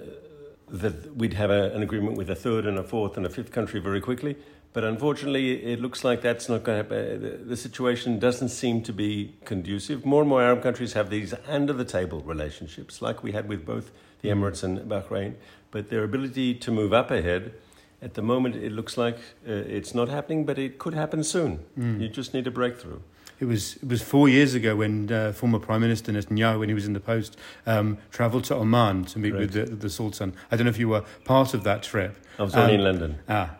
that 0.70 1.16
we'd 1.16 1.32
have 1.32 1.50
a, 1.50 1.72
an 1.74 1.82
agreement 1.82 2.18
with 2.18 2.28
a 2.28 2.34
third 2.34 2.66
and 2.66 2.78
a 2.78 2.82
fourth 2.82 3.16
and 3.16 3.24
a 3.24 3.30
fifth 3.30 3.50
country 3.50 3.80
very 3.80 4.02
quickly. 4.02 4.36
But 4.74 4.84
unfortunately, 4.84 5.64
it 5.64 5.80
looks 5.80 6.04
like 6.04 6.20
that's 6.20 6.46
not 6.46 6.62
going 6.62 6.84
to 6.84 6.94
happen. 6.94 7.22
The, 7.22 7.30
the 7.38 7.56
situation 7.56 8.18
doesn't 8.18 8.50
seem 8.50 8.82
to 8.82 8.92
be 8.92 9.34
conducive. 9.46 10.04
More 10.04 10.20
and 10.20 10.28
more 10.28 10.42
Arab 10.42 10.62
countries 10.62 10.92
have 10.92 11.08
these 11.08 11.32
under 11.48 11.72
the 11.72 11.86
table 11.86 12.20
relationships, 12.20 13.00
like 13.00 13.22
we 13.22 13.32
had 13.32 13.48
with 13.48 13.64
both 13.64 13.90
the 14.20 14.28
Emirates 14.28 14.62
and 14.62 14.78
Bahrain. 14.80 15.36
But 15.70 15.90
their 15.90 16.04
ability 16.04 16.54
to 16.54 16.70
move 16.70 16.92
up 16.92 17.10
ahead 17.10 17.52
at 18.00 18.14
the 18.14 18.22
moment, 18.22 18.56
it 18.56 18.72
looks 18.72 18.96
like 18.96 19.16
uh, 19.46 19.52
it's 19.52 19.94
not 19.94 20.08
happening, 20.08 20.44
but 20.44 20.58
it 20.58 20.78
could 20.78 20.94
happen 20.94 21.24
soon. 21.24 21.64
Mm. 21.78 22.00
You 22.00 22.08
just 22.08 22.32
need 22.32 22.46
a 22.46 22.50
breakthrough. 22.50 23.00
It 23.40 23.44
was 23.44 23.76
it 23.76 23.88
was 23.88 24.02
four 24.02 24.28
years 24.28 24.54
ago 24.54 24.74
when 24.76 25.12
uh, 25.12 25.32
former 25.32 25.60
Prime 25.60 25.80
Minister 25.80 26.12
Netanyahu, 26.12 26.58
when 26.58 26.68
he 26.68 26.74
was 26.74 26.86
in 26.86 26.92
the 26.92 27.00
post, 27.00 27.36
um, 27.66 27.98
travelled 28.10 28.44
to 28.44 28.56
Oman 28.56 29.04
to 29.06 29.18
meet 29.18 29.32
right. 29.32 29.40
with 29.40 29.52
the, 29.52 29.64
the, 29.64 29.90
Sultan. 29.90 30.34
I 30.50 30.56
don't 30.56 30.64
know 30.64 30.70
if 30.70 30.78
you 30.78 30.88
were 30.88 31.04
part 31.24 31.54
of 31.54 31.62
that 31.62 31.84
trip. 31.84 32.16
I 32.38 32.42
was 32.42 32.54
only 32.56 32.74
um, 32.74 32.80
in 32.80 32.84
London. 32.84 33.18
Ah, 33.28 33.54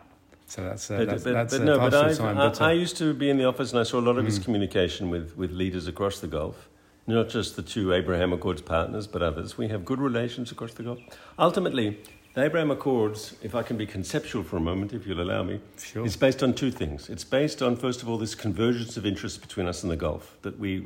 so 0.47 0.63
that's, 0.63 0.89
uh, 0.89 0.97
but, 0.97 1.07
that's, 1.07 1.23
but, 1.23 1.33
that's 1.33 1.53
but 1.53 1.61
uh, 1.61 1.63
no, 1.63 1.77
but 1.77 1.93
I, 1.93 2.13
time, 2.13 2.35
but, 2.35 2.61
I, 2.61 2.69
I, 2.69 2.73
used 2.73 2.97
to 2.97 3.13
be 3.13 3.29
in 3.29 3.37
the 3.37 3.45
office 3.45 3.71
and 3.71 3.79
I 3.79 3.83
saw 3.83 3.99
a 3.99 4.01
lot 4.01 4.17
of 4.17 4.23
mm. 4.23 4.27
his 4.27 4.39
communication 4.39 5.09
with, 5.09 5.37
with 5.37 5.51
leaders 5.51 5.87
across 5.87 6.19
the 6.19 6.27
Gulf. 6.27 6.67
Not 7.09 7.27
just 7.27 7.55
the 7.55 7.63
two 7.63 7.91
Abraham 7.91 8.33
Accords 8.33 8.61
partners, 8.61 9.07
but 9.07 9.23
others. 9.23 9.57
We 9.57 9.67
have 9.69 9.83
good 9.83 9.99
relations 9.99 10.51
across 10.51 10.75
the 10.75 10.83
Gulf. 10.83 10.99
Ultimately, 11.39 11.97
the 12.35 12.43
Abraham 12.43 12.69
Accords, 12.69 13.35
if 13.41 13.55
I 13.55 13.63
can 13.63 13.77
be 13.77 13.87
conceptual 13.87 14.43
for 14.43 14.57
a 14.57 14.59
moment, 14.59 14.93
if 14.93 15.07
you'll 15.07 15.19
allow 15.19 15.41
me, 15.41 15.59
sure. 15.79 16.05
it's 16.05 16.15
based 16.15 16.43
on 16.43 16.53
two 16.53 16.69
things. 16.69 17.09
It's 17.09 17.23
based 17.23 17.63
on, 17.63 17.77
first 17.77 18.03
of 18.03 18.09
all, 18.09 18.19
this 18.19 18.35
convergence 18.35 18.95
of 18.95 19.07
interests 19.07 19.39
between 19.39 19.67
us 19.67 19.81
and 19.81 19.91
the 19.91 19.95
Gulf, 19.95 20.37
that 20.43 20.59
we, 20.59 20.85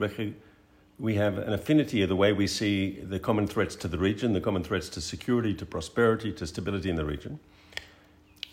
we 0.97 1.15
have 1.15 1.37
an 1.39 1.51
affinity 1.51 2.01
of 2.03 2.07
the 2.07 2.15
way 2.15 2.31
we 2.31 2.47
see 2.47 2.91
the 3.01 3.19
common 3.19 3.45
threats 3.45 3.75
to 3.75 3.89
the 3.89 3.97
region, 3.97 4.31
the 4.31 4.39
common 4.39 4.63
threats 4.63 4.87
to 4.87 5.01
security, 5.01 5.53
to 5.53 5.65
prosperity, 5.65 6.31
to 6.31 6.47
stability 6.47 6.89
in 6.89 6.95
the 6.95 7.03
region. 7.03 7.37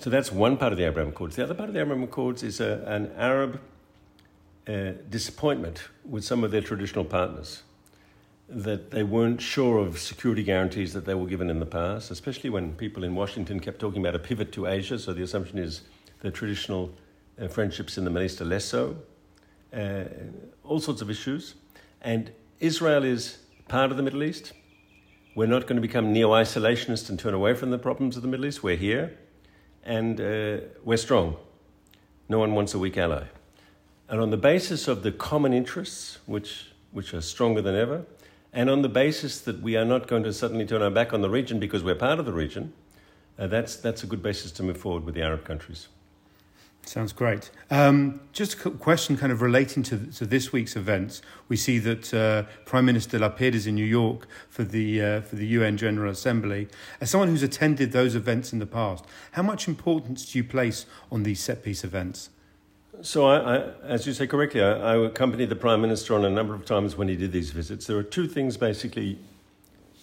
So 0.01 0.11
that's 0.11 0.33
one 0.33 0.57
part 0.57 0.73
of 0.73 0.79
the 0.79 0.87
Abraham 0.87 1.11
Accords. 1.11 1.37
The 1.37 1.45
other 1.45 1.55
part 1.55 1.69
of 1.69 1.75
the 1.75 1.81
Abraham 1.81 2.03
Accords 2.03 2.43
is 2.43 2.59
a, 2.59 2.83
an 2.89 3.13
Arab 3.17 3.61
uh, 4.67 4.93
disappointment 5.09 5.85
with 6.11 6.25
some 6.25 6.43
of 6.43 6.51
their 6.51 6.61
traditional 6.61 7.05
partners 7.05 7.63
that 8.49 8.91
they 8.91 9.05
weren't 9.05 9.41
sure 9.41 9.79
of 9.79 9.97
security 10.01 10.43
guarantees 10.43 10.93
that 10.93 11.05
they 11.05 11.15
were 11.15 11.27
given 11.27 11.49
in 11.49 11.61
the 11.61 11.67
past, 11.67 12.11
especially 12.11 12.51
when 12.51 12.73
people 12.75 13.05
in 13.05 13.15
Washington 13.15 13.61
kept 13.61 13.79
talking 13.79 14.03
about 14.03 14.17
a 14.17 14.19
pivot 14.19 14.51
to 14.51 14.67
Asia. 14.67 14.99
So 14.99 15.13
the 15.13 15.23
assumption 15.23 15.59
is 15.59 15.83
the 16.21 16.33
traditional 16.33 16.93
uh, 17.41 17.47
friendships 17.47 17.97
in 17.97 18.05
the 18.05 18.11
Middle 18.11 18.27
East 18.27 18.41
are 18.41 18.45
less 18.45 18.65
so. 18.65 18.97
Uh, 19.73 20.05
all 20.65 20.81
sorts 20.81 21.01
of 21.01 21.09
issues. 21.11 21.55
And 22.03 22.33
Israel 22.59 23.05
is 23.05 23.39
part 23.69 23.93
of 23.93 23.97
the 23.97 24.03
Middle 24.03 24.25
East. 24.25 24.53
We're 25.37 25.47
not 25.47 25.69
going 25.69 25.77
to 25.77 25.83
become 25.83 26.13
neo 26.13 26.31
isolationist 26.31 27.09
and 27.09 27.21
turn 27.21 27.35
away 27.35 27.55
from 27.55 27.71
the 27.71 27.79
problems 27.79 28.17
of 28.17 28.23
the 28.23 28.29
Middle 28.29 28.47
East. 28.47 28.65
We're 28.65 28.77
here 28.77 29.17
and 29.85 30.21
uh, 30.21 30.67
we're 30.83 30.97
strong. 30.97 31.37
No 32.29 32.41
one 32.41 32.57
wants 32.57 32.75
a 32.75 32.81
weak 32.81 32.99
ally. 32.99 33.27
And 34.11 34.21
on 34.21 34.31
the 34.31 34.37
basis 34.37 34.89
of 34.89 35.05
the 35.05 35.13
common 35.13 35.53
interests, 35.53 36.19
which, 36.27 36.67
which 36.91 37.15
are 37.15 37.21
stronger 37.21 37.63
than 37.63 37.77
ever, 37.77 38.05
and 38.53 38.69
on 38.69 38.83
the 38.83 38.89
basis 38.89 39.41
that 39.43 39.63
we 39.63 39.77
are 39.77 39.85
not 39.85 40.09
going 40.09 40.25
to 40.25 40.33
suddenly 40.33 40.67
turn 40.67 40.83
our 40.83 40.91
back 40.91 41.13
on 41.13 41.23
the 41.23 41.31
region 41.31 41.61
because 41.61 41.85
we're 41.85 41.95
part 41.95 42.19
of 42.19 42.27
the 42.27 42.33
region, 42.33 42.73
uh, 43.39 43.47
that's, 43.47 43.77
that's 43.77 44.03
a 44.03 44.07
good 44.07 44.21
basis 44.21 44.51
to 44.51 44.65
move 44.65 44.77
forward 44.77 45.05
with 45.05 45.15
the 45.15 45.23
Arab 45.23 45.45
countries. 45.45 45.87
Sounds 46.85 47.13
great. 47.13 47.51
Um, 47.71 48.21
just 48.33 48.55
a 48.65 48.71
question 48.71 49.17
kind 49.17 49.31
of 49.31 49.43
relating 49.43 49.85
to, 49.85 49.99
to 50.13 50.27
this 50.27 50.53
week's 50.53 50.75
events. 50.75 51.23
We 51.49 51.57
see 51.57 51.79
that 51.79 52.13
uh, 52.13 52.45
Prime 52.65 52.87
Minister 52.87 53.21
Lapid 53.21 53.55
is 53.55 53.69
in 53.69 53.77
New 53.77 53.85
York 53.85 54.27
for 54.49 54.65
the, 54.65 55.01
uh, 55.01 55.21
for 55.21 55.37
the 55.37 55.47
UN 55.47 55.77
General 55.77 56.11
Assembly. 56.11 56.67
As 57.01 57.11
someone 57.11 57.29
who's 57.29 57.45
attended 57.45 57.93
those 57.93 58.17
events 58.17 58.53
in 58.53 58.59
the 58.59 58.67
past, 58.67 59.05
how 59.33 59.43
much 59.43 59.69
importance 59.69 60.33
do 60.33 60.39
you 60.39 60.43
place 60.43 60.87
on 61.13 61.23
these 61.23 61.39
set 61.39 61.63
piece 61.63 61.85
events? 61.85 62.31
So, 63.03 63.27
I, 63.27 63.57
I, 63.57 63.73
as 63.85 64.07
you 64.07 64.13
say 64.13 64.27
correctly, 64.27 64.63
I, 64.63 64.95
I 64.95 65.07
accompanied 65.07 65.49
the 65.49 65.57
Prime 65.57 65.81
Minister 65.81 66.15
on 66.15 66.25
a 66.25 66.31
number 66.31 66.55
of 66.55 66.67
times 66.67 66.97
when 66.97 67.09
he 67.09 67.17
did 67.17 67.33
these 67.33 67.51
visits. 67.51 67.87
There 67.87 67.97
are 67.97 68.03
two 68.03 68.27
things 68.27 68.57
basically 68.57 69.19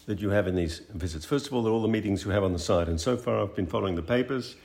that 0.07 0.19
you 0.19 0.29
have 0.31 0.47
in 0.47 0.55
these 0.55 0.81
visits. 0.93 1.25
First 1.25 1.47
of 1.47 1.53
all, 1.53 1.61
there 1.61 1.71
are 1.71 1.75
all 1.75 1.81
the 1.81 1.87
meetings 1.87 2.25
you 2.25 2.31
have 2.31 2.43
on 2.43 2.53
the 2.53 2.59
side. 2.59 2.87
And 2.87 2.99
so 2.99 3.15
far, 3.15 3.41
I've 3.41 3.55
been 3.55 3.67
following 3.67 3.95
the 3.95 4.01
papers. 4.01 4.55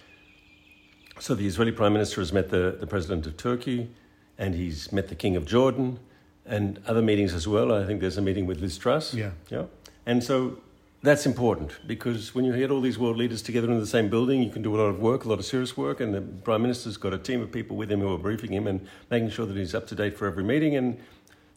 So, 1.19 1.35
the 1.35 1.47
Israeli 1.47 1.73
Prime 1.73 1.93
Minister 1.93 2.21
has 2.21 2.33
met 2.33 2.49
the, 2.49 2.77
the 2.81 2.87
President 2.87 3.27
of 3.27 3.37
Turkey, 3.37 3.91
and 4.39 4.55
he's 4.55 4.91
met 4.93 5.09
the 5.09 5.15
King 5.15 5.37
of 5.37 5.45
Jordan, 5.45 5.99
and 6.47 6.81
other 6.87 7.03
meetings 7.03 7.35
as 7.35 7.47
well. 7.47 7.73
I 7.73 7.85
think 7.85 8.01
there's 8.01 8.19
a 8.19 8.23
meeting 8.23 8.47
with 8.47 8.61
Liz 8.61 8.79
Truss. 8.79 9.13
Yeah. 9.13 9.33
Yeah. 9.51 9.65
And 10.07 10.25
so 10.25 10.59
that's 11.03 11.27
important 11.27 11.79
because 11.87 12.33
when 12.33 12.45
you 12.45 12.57
get 12.57 12.71
all 12.71 12.81
these 12.81 12.99
world 12.99 13.17
leaders 13.17 13.43
together 13.43 13.71
in 13.71 13.79
the 13.81 13.87
same 13.87 14.09
building, 14.09 14.41
you 14.41 14.51
can 14.51 14.63
do 14.63 14.77
a 14.77 14.79
lot 14.79 14.87
of 14.89 15.01
work, 15.01 15.25
a 15.25 15.29
lot 15.29 15.41
of 15.41 15.45
serious 15.45 15.77
work, 15.77 16.01
and 16.01 16.15
the 16.15 16.21
Prime 16.21 16.63
Minister's 16.63 16.97
got 16.97 17.13
a 17.13 17.19
team 17.19 17.43
of 17.43 17.51
people 17.51 17.77
with 17.77 17.91
him 17.91 18.01
who 18.01 18.15
are 18.15 18.19
briefing 18.19 18.53
him 18.53 18.69
and 18.69 18.87
making 19.11 19.31
sure 19.31 19.45
that 19.45 19.57
he's 19.57 19.75
up 19.75 19.87
to 19.89 19.97
date 19.97 20.17
for 20.17 20.29
every 20.29 20.45
meeting, 20.45 20.77
and 20.77 20.97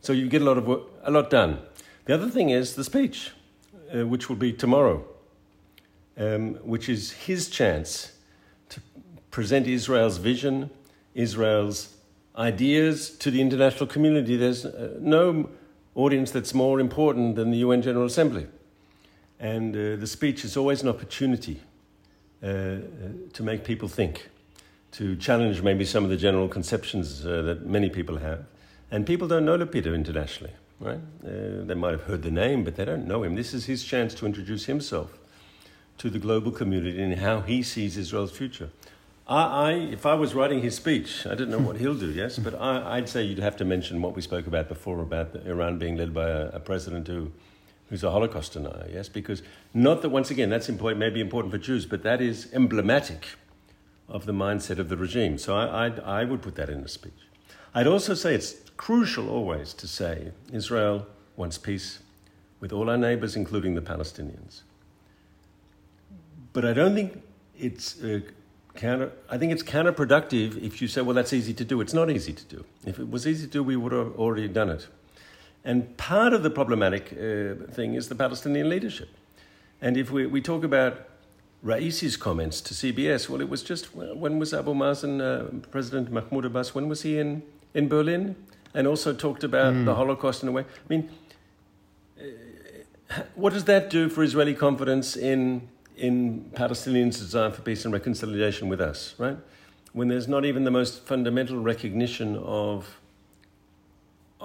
so 0.02 0.14
you 0.14 0.28
get 0.28 0.42
a 0.42 0.46
lot 0.46 0.58
of 0.58 0.66
work, 0.66 0.82
a 1.04 1.12
lot 1.12 1.30
done. 1.30 1.60
The 2.06 2.16
other 2.16 2.28
thing 2.28 2.50
is 2.50 2.76
the 2.76 2.84
speech, 2.84 3.32
uh, 3.96 4.08
which 4.08 4.30
will 4.30 4.36
be 4.36 4.52
tomorrow, 4.52 5.06
um, 6.18 6.56
which 6.56 6.90
is 6.90 7.12
his 7.12 7.48
chance 7.48 8.14
to 8.70 8.82
present 9.30 9.68
Israel's 9.68 10.18
vision, 10.18 10.72
Israel's 11.14 11.96
ideas 12.36 13.12
to 13.18 13.30
the 13.30 13.42
international 13.42 13.86
community. 13.88 14.38
There's 14.38 14.66
uh, 14.66 14.98
no 15.00 15.50
audience 15.94 16.32
that's 16.32 16.54
more 16.54 16.80
important 16.80 17.36
than 17.36 17.52
the 17.52 17.58
UN 17.58 17.84
General 17.84 18.06
Assembly. 18.06 18.48
And 19.40 19.76
uh, 19.76 19.96
the 19.98 20.08
speech 20.08 20.46
is 20.46 20.58
always 20.58 20.82
an 20.82 20.90
opportunity 20.90 21.60
uh, 22.42 22.48
uh, 22.48 22.80
to 23.34 23.44
make 23.44 23.64
people 23.64 23.88
think, 23.88 24.30
to 24.94 25.16
challenge 25.16 25.62
maybe 25.62 25.86
some 25.86 26.04
of 26.04 26.10
the 26.10 26.18
general 26.18 26.48
conceptions 26.48 27.26
uh, 27.26 27.42
that 27.42 27.66
many 27.66 27.90
people 27.90 28.18
have. 28.18 28.46
And 28.92 29.06
people 29.06 29.28
don't 29.28 29.46
know 29.46 29.58
Lapid 29.58 29.94
internationally, 29.94 30.54
right? 30.80 31.00
Uh, 31.26 31.66
they 31.66 31.74
might 31.74 31.92
have 31.92 32.04
heard 32.04 32.22
the 32.22 32.32
name, 32.32 32.64
but 32.64 32.76
they 32.76 32.86
don't 32.86 33.08
know 33.08 33.24
him. 33.24 33.36
This 33.36 33.54
is 33.54 33.66
his 33.66 33.84
chance 33.84 34.14
to 34.16 34.26
introduce 34.26 34.66
himself 34.66 35.18
to 35.98 36.10
the 36.10 36.20
global 36.20 36.52
community 36.52 37.02
and 37.02 37.16
how 37.20 37.42
he 37.42 37.64
sees 37.64 37.98
Israel's 37.98 38.32
future. 38.32 38.70
I, 39.28 39.44
I, 39.44 39.72
if 39.72 40.06
I 40.06 40.14
was 40.14 40.36
writing 40.36 40.62
his 40.62 40.76
speech, 40.76 41.26
I 41.26 41.34
don't 41.36 41.50
know 41.50 41.60
what 41.60 41.78
he'll 41.78 41.96
do, 41.96 42.12
yes, 42.12 42.38
but 42.38 42.54
I, 42.54 43.00
would 43.00 43.10
say 43.10 43.24
you'd 43.24 43.40
have 43.40 43.58
to 43.58 43.66
mention 43.66 44.02
what 44.02 44.16
we 44.16 44.22
spoke 44.22 44.46
about 44.46 44.70
before 44.70 45.02
about 45.02 45.36
Iran 45.46 45.80
being 45.80 45.98
led 45.98 46.14
by 46.14 46.30
a, 46.30 46.50
a, 46.50 46.60
president 46.60 47.08
who, 47.08 47.32
who's 47.90 48.04
a 48.04 48.12
Holocaust 48.12 48.54
denier, 48.54 48.88
yes, 48.92 49.10
because 49.10 49.44
not 49.74 50.02
that 50.02 50.10
once 50.10 50.32
again 50.32 50.50
that's 50.50 50.70
important, 50.70 51.00
maybe 51.00 51.22
important 51.22 51.52
for 51.52 51.58
Jews, 51.58 51.86
but 51.86 52.04
that 52.04 52.22
is 52.22 52.50
emblematic 52.54 53.28
of 54.08 54.26
the 54.26 54.32
mindset 54.32 54.80
of 54.80 54.90
the 54.90 54.98
regime. 54.98 55.38
So 55.38 55.56
I, 55.56 55.86
I'd, 55.86 56.00
I 56.00 56.26
would 56.26 56.42
put 56.42 56.56
that 56.56 56.70
in 56.70 56.82
the 56.82 56.90
speech. 56.90 57.14
I'd 57.74 57.88
also 57.88 58.14
say 58.14 58.34
it's 58.34 58.56
crucial 58.78 59.30
always 59.30 59.74
to 59.74 59.88
say 59.88 60.32
Israel 60.52 61.08
wants 61.36 61.58
peace 61.58 62.00
with 62.60 62.72
all 62.72 62.90
our 62.90 62.98
neighbors, 62.98 63.36
including 63.36 63.76
the 63.76 63.82
Palestinians. 63.82 64.62
But 66.54 66.66
I 66.66 66.74
don't 66.74 66.96
think 66.96 67.22
it's 67.60 67.98
counter. 68.76 69.12
I 69.30 69.38
think 69.38 69.52
it's 69.52 69.64
counterproductive 69.64 70.62
if 70.64 70.82
you 70.82 70.88
say, 70.88 71.02
"Well, 71.02 71.16
that's 71.16 71.34
easy 71.34 71.54
to 71.54 71.66
do." 71.66 71.82
It's 71.82 71.94
not 71.94 72.10
easy 72.10 72.34
to 72.34 72.46
do. 72.46 72.66
If 72.86 72.98
it 73.00 73.10
was 73.10 73.28
easy 73.28 73.46
to 73.46 73.52
do, 73.52 73.64
we 73.64 73.76
would 73.76 73.92
have 73.92 74.16
already 74.18 74.48
done 74.48 74.70
it. 74.70 74.88
And 75.66 75.98
part 75.98 76.34
of 76.34 76.44
the 76.44 76.50
problematic 76.50 77.12
uh, 77.12 77.72
thing 77.74 77.96
is 77.96 78.08
the 78.08 78.16
Palestinian 78.16 78.70
leadership. 78.70 79.10
And 79.82 79.98
if 79.98 80.12
we, 80.12 80.26
we 80.28 80.40
talk 80.40 80.64
about 80.64 81.10
Raisi's 81.64 82.16
comments 82.16 82.62
to 82.62 82.74
CBS, 82.74 83.28
well, 83.28 83.42
it 83.42 83.50
was 83.50 83.64
just 83.64 83.96
when 83.96 84.40
was 84.40 84.54
Abu 84.54 84.74
Mazen, 84.74 85.20
uh, 85.20 85.68
President 85.72 86.12
Mahmoud 86.12 86.46
Abbas, 86.46 86.76
when 86.76 86.88
was 86.88 87.02
he 87.02 87.18
in, 87.18 87.42
in 87.74 87.90
Berlin? 87.90 88.36
And 88.74 88.88
also 88.88 89.14
talked 89.14 89.44
about 89.44 89.74
mm. 89.74 89.86
the 89.86 89.96
Holocaust 89.96 90.44
in 90.44 90.50
a 90.50 90.52
way. 90.52 90.64
I 90.64 90.88
mean, 90.88 91.10
uh, 92.20 93.22
what 93.34 93.54
does 93.54 93.64
that 93.66 93.90
do 93.90 94.10
for 94.10 94.24
Israeli 94.24 94.54
confidence 94.54 95.16
in 95.16 95.70
in 95.98 96.52
Palestinians' 96.54 97.18
desire 97.18 97.52
for 97.52 97.62
peace 97.62 97.86
and 97.86 97.94
reconciliation 97.94 98.68
with 98.68 98.82
us, 98.82 99.16
right? 99.18 99.38
When 99.94 100.10
there's 100.10 100.28
not 100.28 100.46
even 100.46 100.64
the 100.66 100.72
most 100.72 101.06
fundamental 101.06 101.58
recognition 101.58 102.36
of, 102.38 103.00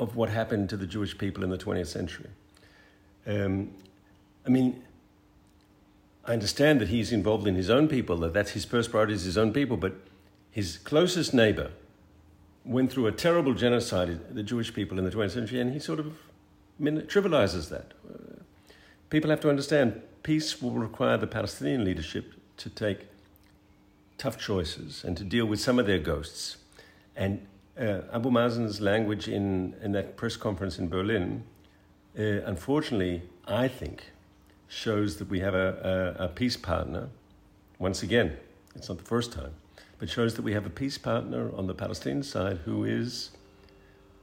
of 0.00 0.16
what 0.16 0.30
happened 0.30 0.70
to 0.70 0.76
the 0.78 0.86
Jewish 0.86 1.16
people 1.16 1.44
in 1.44 1.50
the 1.50 1.58
20th 1.58 1.88
century. 1.88 2.30
Um, 3.26 3.70
I 4.46 4.48
mean, 4.48 4.82
I 6.24 6.32
understand 6.32 6.80
that 6.80 6.88
he's 6.88 7.12
involved 7.12 7.46
in 7.46 7.54
his 7.54 7.68
own 7.68 7.86
people, 7.86 8.16
that 8.18 8.32
that's 8.32 8.52
his 8.52 8.64
first 8.64 8.90
priority 8.90 9.12
is 9.12 9.24
his 9.24 9.36
own 9.36 9.52
people, 9.52 9.76
but 9.76 9.92
his 10.50 10.78
closest 10.78 11.34
neighbor 11.34 11.70
went 12.64 12.90
through 12.90 13.08
a 13.08 13.12
terrible 13.12 13.52
genocide, 13.52 14.34
the 14.34 14.42
Jewish 14.42 14.72
people 14.72 14.98
in 14.98 15.04
the 15.04 15.10
20th 15.10 15.32
century, 15.32 15.60
and 15.60 15.72
he 15.72 15.78
sort 15.78 16.00
of 16.00 16.12
trivializes 16.80 17.68
that. 17.68 17.92
People 19.10 19.28
have 19.28 19.40
to 19.40 19.50
understand 19.50 20.00
peace 20.22 20.62
will 20.62 20.72
require 20.72 21.18
the 21.18 21.26
Palestinian 21.26 21.84
leadership 21.84 22.32
to 22.56 22.70
take 22.70 23.06
tough 24.16 24.38
choices 24.38 25.04
and 25.04 25.16
to 25.16 25.24
deal 25.24 25.44
with 25.44 25.60
some 25.60 25.78
of 25.78 25.86
their 25.86 25.98
ghosts. 25.98 26.56
And 27.16 27.46
uh, 27.80 28.02
Abu 28.12 28.30
Mazen's 28.30 28.80
language 28.80 29.28
in, 29.28 29.74
in 29.82 29.92
that 29.92 30.16
press 30.16 30.36
conference 30.36 30.78
in 30.78 30.88
Berlin, 30.88 31.44
uh, 32.18 32.22
unfortunately, 32.44 33.22
I 33.48 33.68
think, 33.68 34.04
shows 34.68 35.16
that 35.16 35.28
we 35.28 35.40
have 35.40 35.54
a, 35.54 36.16
a, 36.18 36.24
a 36.24 36.28
peace 36.28 36.56
partner. 36.56 37.08
Once 37.78 38.02
again, 38.02 38.36
it's 38.74 38.88
not 38.88 38.98
the 38.98 39.04
first 39.04 39.32
time, 39.32 39.52
but 39.98 40.08
shows 40.08 40.34
that 40.34 40.42
we 40.42 40.52
have 40.52 40.66
a 40.66 40.70
peace 40.70 40.98
partner 40.98 41.50
on 41.56 41.66
the 41.66 41.74
Palestinian 41.74 42.22
side 42.22 42.58
who 42.64 42.84
is 42.84 43.30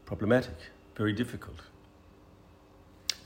problematic, 0.06 0.56
very 0.96 1.14
difficult. 1.14 1.62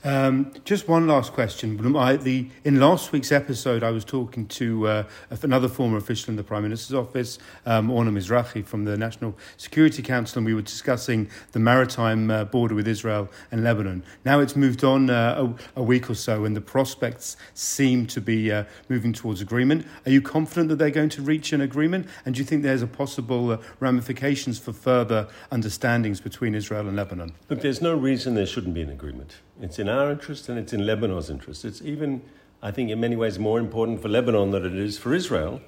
Um, 0.04 0.52
just 0.64 0.88
one 0.88 1.06
last 1.06 1.32
question. 1.32 1.96
I, 1.96 2.16
the, 2.16 2.48
in 2.64 2.80
last 2.80 3.12
week's 3.12 3.30
episode, 3.30 3.84
I 3.84 3.90
was 3.90 4.04
talking 4.04 4.46
to 4.48 4.88
uh, 4.88 5.04
another 5.42 5.68
former 5.68 5.96
official 5.96 6.30
in 6.30 6.36
the 6.36 6.42
Prime 6.42 6.64
Minister's 6.64 6.94
office, 6.94 7.38
um, 7.66 7.88
Orna 7.88 8.10
Mizrahi 8.10 8.64
from 8.64 8.84
the 8.84 8.96
National 8.96 9.36
Security 9.58 10.02
Council, 10.02 10.38
and 10.38 10.46
we 10.46 10.54
were 10.54 10.62
discussing 10.62 11.30
the 11.52 11.60
maritime 11.60 12.30
uh, 12.32 12.44
border 12.44 12.74
with 12.74 12.88
Israel 12.88 13.28
and 13.52 13.62
Lebanon. 13.62 14.02
Now 14.24 14.40
it's 14.40 14.56
moved 14.56 14.82
on 14.82 15.08
uh, 15.08 15.54
a, 15.76 15.80
a, 15.80 15.82
week 15.82 16.10
or 16.10 16.14
so, 16.14 16.44
and 16.44 16.56
the 16.56 16.60
prospects 16.60 17.36
seem 17.54 18.06
to 18.08 18.20
be 18.20 18.50
uh, 18.50 18.64
moving 18.88 19.12
towards 19.12 19.40
agreement. 19.40 19.86
Are 20.04 20.10
you 20.10 20.20
confident 20.20 20.68
that 20.70 20.76
they're 20.76 20.90
going 20.90 21.10
to 21.10 21.22
reach 21.22 21.52
an 21.52 21.60
agreement? 21.60 22.08
And 22.26 22.34
do 22.34 22.40
you 22.40 22.44
think 22.44 22.64
there's 22.64 22.82
a 22.82 22.88
possible 22.88 23.52
uh, 23.52 23.58
ramifications 23.78 24.58
for 24.58 24.72
further 24.72 25.28
understandings 25.52 26.20
between 26.20 26.56
Israel 26.56 26.88
and 26.88 26.96
Lebanon? 26.96 27.34
Look, 27.48 27.60
there's 27.60 27.80
no 27.80 27.94
reason 27.94 28.34
there 28.34 28.46
shouldn't 28.46 28.74
be 28.74 28.82
an 28.82 28.90
agreement. 28.90 29.36
It's 29.60 29.78
in 29.78 29.88
our 29.88 30.10
interest 30.10 30.48
and 30.48 30.58
it's 30.58 30.72
in 30.72 30.86
Lebanon's 30.86 31.30
interest. 31.30 31.64
It's 31.64 31.82
even, 31.82 32.22
I 32.62 32.70
think, 32.70 32.90
in 32.90 33.00
many 33.00 33.16
ways 33.16 33.38
more 33.38 33.58
important 33.58 34.00
for 34.00 34.08
Lebanon 34.08 34.50
than 34.50 34.64
it 34.64 34.74
is 34.74 34.98
for 34.98 35.14
Israel 35.14 35.60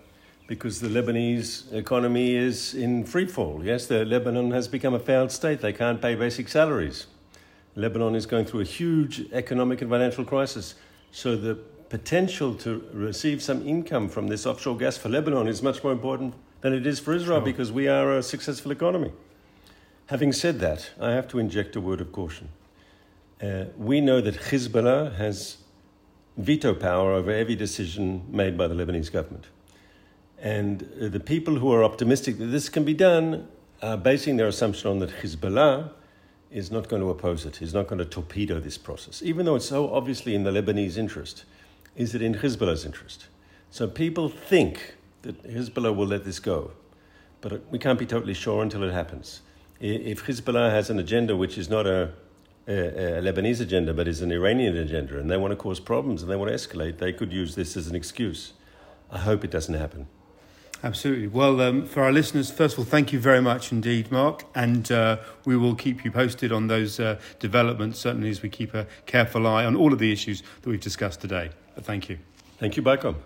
because 0.46 0.80
the 0.80 0.88
Lebanese 0.88 1.72
economy 1.72 2.34
is 2.34 2.74
in 2.74 3.04
free 3.04 3.26
fall. 3.26 3.62
Yes, 3.64 3.86
the 3.86 4.04
Lebanon 4.04 4.50
has 4.50 4.68
become 4.68 4.94
a 4.94 4.98
failed 4.98 5.32
state. 5.32 5.60
They 5.60 5.72
can't 5.72 6.00
pay 6.00 6.14
basic 6.14 6.48
salaries. 6.48 7.06
Lebanon 7.76 8.14
is 8.14 8.26
going 8.26 8.44
through 8.44 8.60
a 8.60 8.64
huge 8.64 9.24
economic 9.32 9.80
and 9.80 9.90
financial 9.90 10.24
crisis. 10.24 10.74
So 11.12 11.36
the 11.36 11.54
potential 11.88 12.54
to 12.56 12.84
receive 12.92 13.42
some 13.42 13.66
income 13.66 14.08
from 14.08 14.28
this 14.28 14.46
offshore 14.46 14.76
gas 14.76 14.96
for 14.96 15.08
Lebanon 15.08 15.46
is 15.46 15.62
much 15.62 15.82
more 15.82 15.92
important 15.92 16.34
than 16.60 16.72
it 16.72 16.86
is 16.86 16.98
for 16.98 17.14
Israel 17.14 17.38
sure. 17.38 17.44
because 17.44 17.72
we 17.72 17.88
are 17.88 18.18
a 18.18 18.22
successful 18.22 18.72
economy. 18.72 19.12
Having 20.06 20.32
said 20.32 20.60
that, 20.60 20.90
I 21.00 21.12
have 21.12 21.28
to 21.28 21.38
inject 21.38 21.76
a 21.76 21.80
word 21.80 22.00
of 22.00 22.12
caution. 22.12 22.48
Uh, 23.44 23.66
we 23.76 24.00
know 24.00 24.20
that 24.22 24.34
Hezbollah 24.34 25.16
has 25.16 25.58
veto 26.38 26.72
power 26.74 27.12
over 27.12 27.30
every 27.30 27.54
decision 27.54 28.24
made 28.30 28.56
by 28.56 28.66
the 28.66 28.74
Lebanese 28.74 29.12
government. 29.12 29.48
And 30.38 30.88
uh, 31.00 31.08
the 31.08 31.20
people 31.20 31.56
who 31.56 31.70
are 31.72 31.84
optimistic 31.84 32.38
that 32.38 32.46
this 32.46 32.70
can 32.70 32.84
be 32.84 32.94
done 32.94 33.46
are 33.82 33.98
basing 33.98 34.36
their 34.36 34.46
assumption 34.46 34.90
on 34.90 34.98
that 35.00 35.10
Hezbollah 35.10 35.90
is 36.50 36.70
not 36.70 36.88
going 36.88 37.02
to 37.02 37.10
oppose 37.10 37.44
it, 37.44 37.60
is 37.60 37.74
not 37.74 37.86
going 37.86 37.98
to 37.98 38.06
torpedo 38.06 38.60
this 38.60 38.78
process, 38.78 39.22
even 39.22 39.44
though 39.44 39.56
it's 39.56 39.68
so 39.68 39.92
obviously 39.92 40.34
in 40.34 40.44
the 40.44 40.50
Lebanese 40.50 40.96
interest. 40.96 41.44
Is 41.96 42.14
it 42.14 42.22
in 42.22 42.36
Hezbollah's 42.36 42.86
interest? 42.86 43.26
So 43.70 43.86
people 43.86 44.28
think 44.30 44.94
that 45.22 45.42
Hezbollah 45.42 45.94
will 45.94 46.06
let 46.06 46.24
this 46.24 46.38
go, 46.38 46.70
but 47.42 47.70
we 47.70 47.78
can't 47.78 47.98
be 47.98 48.06
totally 48.06 48.34
sure 48.34 48.62
until 48.62 48.82
it 48.84 48.92
happens. 48.92 49.42
If 49.80 50.26
Hezbollah 50.26 50.70
has 50.70 50.88
an 50.88 50.98
agenda 50.98 51.36
which 51.36 51.58
is 51.58 51.68
not 51.68 51.86
a 51.86 52.12
a, 52.66 53.18
a, 53.18 53.22
Lebanese 53.22 53.60
agenda, 53.60 53.92
but 53.92 54.08
is 54.08 54.22
an 54.22 54.32
Iranian 54.32 54.76
agenda, 54.76 55.18
and 55.18 55.30
they 55.30 55.36
want 55.36 55.52
to 55.52 55.56
cause 55.56 55.80
problems 55.80 56.22
and 56.22 56.30
they 56.30 56.36
want 56.36 56.50
to 56.50 56.54
escalate, 56.54 56.98
they 56.98 57.12
could 57.12 57.32
use 57.32 57.54
this 57.54 57.76
as 57.76 57.88
an 57.88 57.94
excuse. 57.94 58.52
I 59.10 59.18
hope 59.18 59.44
it 59.44 59.50
doesn't 59.50 59.74
happen. 59.74 60.06
Absolutely. 60.82 61.28
Well, 61.28 61.62
um, 61.62 61.86
for 61.86 62.02
our 62.02 62.12
listeners, 62.12 62.50
first 62.50 62.74
of 62.74 62.80
all, 62.80 62.84
thank 62.84 63.10
you 63.10 63.18
very 63.18 63.40
much 63.40 63.72
indeed, 63.72 64.10
Mark, 64.12 64.44
and 64.54 64.90
uh, 64.92 65.16
we 65.46 65.56
will 65.56 65.74
keep 65.74 66.04
you 66.04 66.10
posted 66.10 66.52
on 66.52 66.66
those 66.66 67.00
uh, 67.00 67.18
developments, 67.38 67.98
certainly 67.98 68.28
as 68.28 68.42
we 68.42 68.50
keep 68.50 68.74
a 68.74 68.86
careful 69.06 69.46
eye 69.46 69.64
on 69.64 69.76
all 69.76 69.94
of 69.94 69.98
the 69.98 70.12
issues 70.12 70.42
that 70.60 70.68
we've 70.68 70.80
discussed 70.80 71.22
today. 71.22 71.50
But 71.74 71.86
thank 71.86 72.10
you. 72.10 72.18
Thank 72.58 72.76
you, 72.76 72.82
BICOM. 72.82 73.16